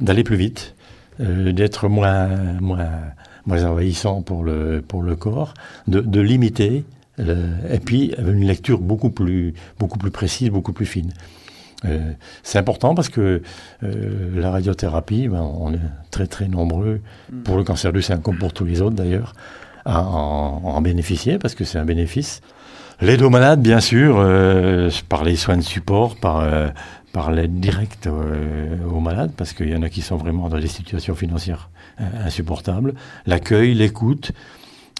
d'aller 0.00 0.24
plus 0.24 0.36
vite, 0.36 0.74
d'être 1.20 1.88
moins, 1.88 2.28
moins, 2.60 2.90
moins 3.46 3.64
envahissant 3.64 4.22
pour 4.22 4.42
le, 4.42 4.82
pour 4.86 5.02
le 5.02 5.14
corps, 5.14 5.54
de, 5.86 6.00
de 6.00 6.20
limiter 6.20 6.84
et 7.18 7.78
puis 7.78 8.12
une 8.18 8.44
lecture 8.44 8.80
beaucoup 8.80 9.10
plus, 9.10 9.54
beaucoup 9.78 9.98
plus 9.98 10.10
précise, 10.10 10.50
beaucoup 10.50 10.72
plus 10.72 10.86
fine. 10.86 11.12
Euh, 11.84 12.12
c'est 12.42 12.58
important 12.58 12.94
parce 12.94 13.08
que 13.08 13.42
euh, 13.82 14.40
la 14.40 14.50
radiothérapie, 14.50 15.28
ben, 15.28 15.42
on 15.42 15.72
est 15.74 15.80
très 16.10 16.26
très 16.26 16.48
nombreux 16.48 17.00
pour 17.44 17.56
le 17.56 17.64
cancer 17.64 17.92
du 17.92 18.02
sein 18.02 18.18
comme 18.18 18.38
pour 18.38 18.52
tous 18.52 18.64
les 18.64 18.80
autres 18.80 18.96
d'ailleurs 18.96 19.34
à 19.84 20.02
en, 20.02 20.62
en, 20.64 20.80
bénéficier 20.80 21.38
parce 21.38 21.54
que 21.54 21.64
c'est 21.64 21.78
un 21.78 21.84
bénéfice. 21.84 22.40
L'aide 23.00 23.22
aux 23.22 23.30
malades, 23.30 23.60
bien 23.60 23.80
sûr, 23.80 24.16
euh, 24.18 24.90
par 25.08 25.24
les 25.24 25.36
soins 25.36 25.56
de 25.56 25.62
support, 25.62 26.16
par, 26.16 26.40
euh, 26.40 26.68
par 27.12 27.32
l'aide 27.32 27.60
directe 27.60 28.06
euh, 28.06 28.76
aux 28.88 29.00
malades 29.00 29.32
parce 29.36 29.52
qu'il 29.52 29.68
y 29.68 29.76
en 29.76 29.82
a 29.82 29.88
qui 29.88 30.00
sont 30.00 30.16
vraiment 30.16 30.48
dans 30.48 30.58
des 30.58 30.68
situations 30.68 31.14
financières 31.14 31.70
insupportables. 32.24 32.94
L'accueil, 33.26 33.74
l'écoute. 33.74 34.32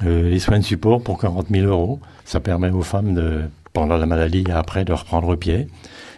Euh, 0.05 0.29
les 0.29 0.41
soins 0.41 0.59
de 0.59 0.65
support 0.65 1.03
pour 1.03 1.19
40 1.21 1.47
000 1.51 1.67
euros. 1.67 2.01
Ça 2.25 2.41
permet 2.41 2.71
aux 2.71 2.83
femmes, 2.83 3.15
de, 3.15 3.43
pendant 3.73 3.97
la 3.97 4.07
maladie 4.07 4.45
et 4.49 4.53
après, 4.53 4.85
de 4.85 4.93
reprendre 4.93 5.37
pied. 5.37 5.69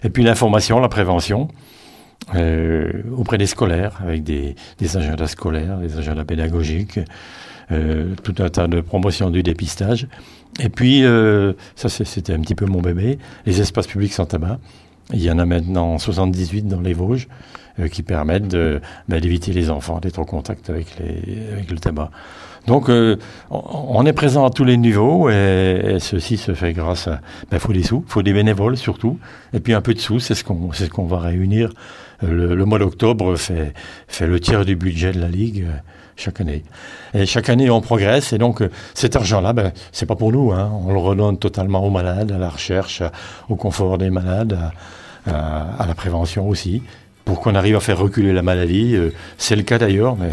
Et 0.02 0.08
puis 0.08 0.22
l'information, 0.22 0.80
la 0.80 0.88
prévention, 0.88 1.48
euh, 2.34 3.02
auprès 3.16 3.38
des 3.38 3.46
scolaires, 3.46 3.98
avec 4.02 4.22
des, 4.24 4.56
des, 4.78 4.96
agendas 4.96 5.28
scolaires, 5.28 5.78
des 5.78 5.98
agendas 5.98 6.24
pédagogiques, 6.24 6.98
euh, 6.98 7.04
tout 7.68 8.34
un 8.38 8.48
tas 8.48 8.68
de 8.68 8.80
promotions 8.80 9.30
du 9.30 9.42
dépistage. 9.42 10.08
Et 10.60 10.68
puis, 10.68 11.04
euh, 11.04 11.52
ça 11.74 11.88
c'était 11.88 12.32
un 12.32 12.40
petit 12.40 12.54
peu 12.54 12.66
mon 12.66 12.80
bébé, 12.80 13.18
les 13.44 13.60
espaces 13.60 13.86
publics 13.86 14.12
sans 14.12 14.26
tabac. 14.26 14.58
Il 15.12 15.22
y 15.22 15.30
en 15.30 15.38
a 15.38 15.44
maintenant 15.44 15.98
78 15.98 16.66
dans 16.66 16.80
les 16.80 16.92
Vosges 16.92 17.28
euh, 17.78 17.88
qui 17.88 18.02
permettent 18.02 18.56
bah, 19.08 19.20
d'éviter 19.20 19.52
les 19.52 19.70
enfants 19.70 20.00
d'être 20.00 20.18
en 20.18 20.24
contact 20.24 20.70
avec, 20.70 20.86
les, 20.98 21.52
avec 21.52 21.70
le 21.70 21.78
tabac. 21.78 22.10
Donc, 22.66 22.88
euh, 22.88 23.16
on 23.50 24.04
est 24.06 24.12
présent 24.12 24.44
à 24.44 24.50
tous 24.50 24.64
les 24.64 24.76
niveaux 24.76 25.30
et, 25.30 25.98
ceci 26.00 26.36
se 26.36 26.52
fait 26.54 26.72
grâce 26.72 27.06
à. 27.06 27.20
Il 27.44 27.48
ben, 27.50 27.58
faut 27.60 27.72
des 27.72 27.84
sous, 27.84 28.02
il 28.04 28.10
faut 28.10 28.22
des 28.22 28.32
bénévoles 28.32 28.76
surtout, 28.76 29.18
et 29.52 29.60
puis 29.60 29.72
un 29.72 29.80
peu 29.82 29.94
de 29.94 30.00
sous, 30.00 30.18
c'est 30.18 30.34
ce 30.34 30.42
qu'on 30.42 30.72
ce 30.72 30.86
qu'on 30.86 31.06
va 31.06 31.20
réunir. 31.20 31.70
Le, 32.22 32.54
le 32.54 32.64
mois 32.64 32.78
d'octobre 32.78 33.36
fait, 33.36 33.74
fait 34.08 34.26
le 34.26 34.40
tiers 34.40 34.64
du 34.64 34.74
budget 34.74 35.12
de 35.12 35.20
la 35.20 35.28
Ligue 35.28 35.66
euh, 35.68 35.76
chaque 36.16 36.40
année. 36.40 36.64
Et 37.14 37.26
chaque 37.26 37.48
année, 37.48 37.70
on 37.70 37.80
progresse, 37.80 38.32
et 38.32 38.38
donc 38.38 38.62
cet 38.94 39.16
argent-là, 39.16 39.52
ben, 39.52 39.72
c'est 39.92 40.06
pas 40.06 40.16
pour 40.16 40.32
nous, 40.32 40.52
hein. 40.52 40.70
on 40.86 40.92
le 40.92 40.98
redonne 40.98 41.38
totalement 41.38 41.84
aux 41.84 41.90
malades, 41.90 42.32
à 42.32 42.38
la 42.38 42.48
recherche, 42.48 43.02
au 43.48 43.56
confort 43.56 43.98
des 43.98 44.10
malades, 44.10 44.58
à, 45.26 45.76
à 45.78 45.86
la 45.86 45.94
prévention 45.94 46.48
aussi, 46.48 46.82
pour 47.24 47.40
qu'on 47.40 47.54
arrive 47.54 47.76
à 47.76 47.80
faire 47.80 47.98
reculer 47.98 48.32
la 48.32 48.42
maladie. 48.42 48.94
Euh, 48.94 49.10
c'est 49.36 49.56
le 49.56 49.62
cas 49.62 49.78
d'ailleurs, 49.78 50.16
mais 50.16 50.32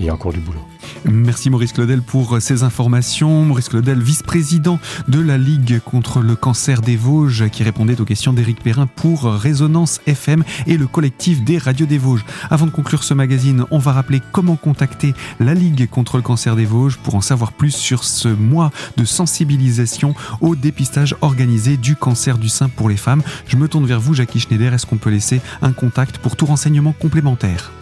il 0.00 0.06
y 0.06 0.08
a 0.08 0.14
encore 0.14 0.32
du 0.32 0.40
boulot. 0.40 0.60
Merci 1.04 1.50
Maurice 1.50 1.72
Claudel 1.72 2.02
pour 2.02 2.40
ces 2.40 2.62
informations. 2.62 3.44
Maurice 3.44 3.68
Claudel, 3.68 4.00
vice-président 4.00 4.78
de 5.08 5.20
la 5.20 5.36
Ligue 5.38 5.80
contre 5.80 6.20
le 6.20 6.34
cancer 6.34 6.80
des 6.80 6.96
Vosges, 6.96 7.48
qui 7.50 7.62
répondait 7.62 8.00
aux 8.00 8.04
questions 8.04 8.32
d'Éric 8.32 8.62
Perrin 8.62 8.86
pour 8.86 9.24
Résonance 9.24 10.00
FM 10.06 10.44
et 10.66 10.76
le 10.76 10.86
collectif 10.86 11.44
des 11.44 11.58
radios 11.58 11.86
des 11.86 11.98
Vosges. 11.98 12.24
Avant 12.50 12.66
de 12.66 12.70
conclure 12.70 13.04
ce 13.04 13.14
magazine, 13.14 13.64
on 13.70 13.78
va 13.78 13.92
rappeler 13.92 14.20
comment 14.32 14.56
contacter 14.56 15.14
la 15.40 15.54
Ligue 15.54 15.88
contre 15.88 16.16
le 16.16 16.22
cancer 16.22 16.56
des 16.56 16.64
Vosges 16.64 16.98
pour 16.98 17.14
en 17.14 17.20
savoir 17.20 17.52
plus 17.52 17.74
sur 17.74 18.04
ce 18.04 18.28
mois 18.28 18.70
de 18.96 19.04
sensibilisation 19.04 20.14
au 20.40 20.56
dépistage 20.56 21.16
organisé 21.20 21.76
du 21.76 21.96
cancer 21.96 22.38
du 22.38 22.48
sein 22.48 22.68
pour 22.68 22.88
les 22.88 22.96
femmes. 22.96 23.22
Je 23.46 23.56
me 23.56 23.68
tourne 23.68 23.86
vers 23.86 24.00
vous, 24.00 24.14
Jackie 24.14 24.40
Schneider. 24.40 24.72
Est-ce 24.72 24.86
qu'on 24.86 24.96
peut 24.96 25.10
laisser 25.10 25.40
un 25.62 25.72
contact 25.72 26.18
pour 26.18 26.36
tout 26.36 26.46
renseignement 26.46 26.92
complémentaire? 26.92 27.72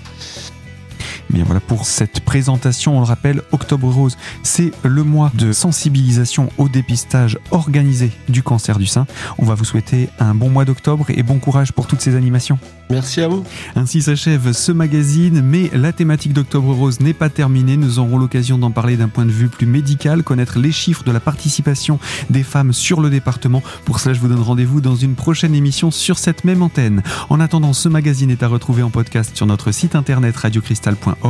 Bien 1.31 1.45
voilà 1.45 1.61
pour 1.61 1.85
cette 1.85 2.19
présentation. 2.19 2.97
On 2.97 2.99
le 2.99 3.05
rappelle, 3.05 3.41
Octobre 3.53 3.87
Rose, 3.87 4.17
c'est 4.43 4.71
le 4.83 5.03
mois 5.03 5.31
de 5.33 5.53
sensibilisation 5.53 6.49
au 6.57 6.67
dépistage 6.67 7.39
organisé 7.51 8.11
du 8.27 8.43
cancer 8.43 8.77
du 8.77 8.85
sein. 8.85 9.07
On 9.37 9.45
va 9.45 9.55
vous 9.55 9.63
souhaiter 9.63 10.09
un 10.19 10.35
bon 10.35 10.49
mois 10.49 10.65
d'octobre 10.65 11.05
et 11.09 11.23
bon 11.23 11.39
courage 11.39 11.71
pour 11.71 11.87
toutes 11.87 12.01
ces 12.01 12.15
animations. 12.15 12.59
Merci 12.89 13.21
à 13.21 13.29
vous. 13.29 13.45
Ainsi 13.77 14.01
s'achève 14.01 14.51
ce 14.51 14.73
magazine, 14.73 15.41
mais 15.41 15.71
la 15.73 15.93
thématique 15.93 16.33
d'Octobre 16.33 16.73
Rose 16.73 16.99
n'est 16.99 17.13
pas 17.13 17.29
terminée. 17.29 17.77
Nous 17.77 17.99
aurons 17.99 18.17
l'occasion 18.17 18.57
d'en 18.57 18.71
parler 18.71 18.97
d'un 18.97 19.07
point 19.07 19.25
de 19.25 19.31
vue 19.31 19.47
plus 19.47 19.65
médical, 19.65 20.23
connaître 20.23 20.59
les 20.59 20.73
chiffres 20.73 21.05
de 21.05 21.11
la 21.11 21.21
participation 21.21 21.97
des 22.29 22.43
femmes 22.43 22.73
sur 22.73 22.99
le 22.99 23.09
département. 23.09 23.63
Pour 23.85 24.01
cela, 24.01 24.13
je 24.13 24.19
vous 24.19 24.27
donne 24.27 24.41
rendez-vous 24.41 24.81
dans 24.81 24.97
une 24.97 25.15
prochaine 25.15 25.55
émission 25.55 25.91
sur 25.91 26.19
cette 26.19 26.43
même 26.43 26.61
antenne. 26.61 27.01
En 27.29 27.39
attendant, 27.39 27.71
ce 27.71 27.87
magazine 27.87 28.29
est 28.29 28.43
à 28.43 28.49
retrouver 28.49 28.83
en 28.83 28.89
podcast 28.89 29.37
sur 29.37 29.45
notre 29.45 29.71
site 29.71 29.95
internet 29.95 30.35
radiocristal.org 30.35 31.20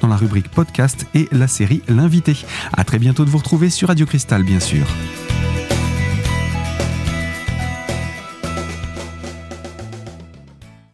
dans 0.00 0.08
la 0.08 0.16
rubrique 0.16 0.48
podcast 0.48 1.06
et 1.14 1.28
la 1.32 1.48
série 1.48 1.82
L'invité. 1.88 2.36
À 2.72 2.84
très 2.84 2.98
bientôt 2.98 3.24
de 3.24 3.30
vous 3.30 3.38
retrouver 3.38 3.70
sur 3.70 3.88
Radio 3.88 4.06
Cristal, 4.06 4.42
bien 4.42 4.60
sûr. 4.60 4.86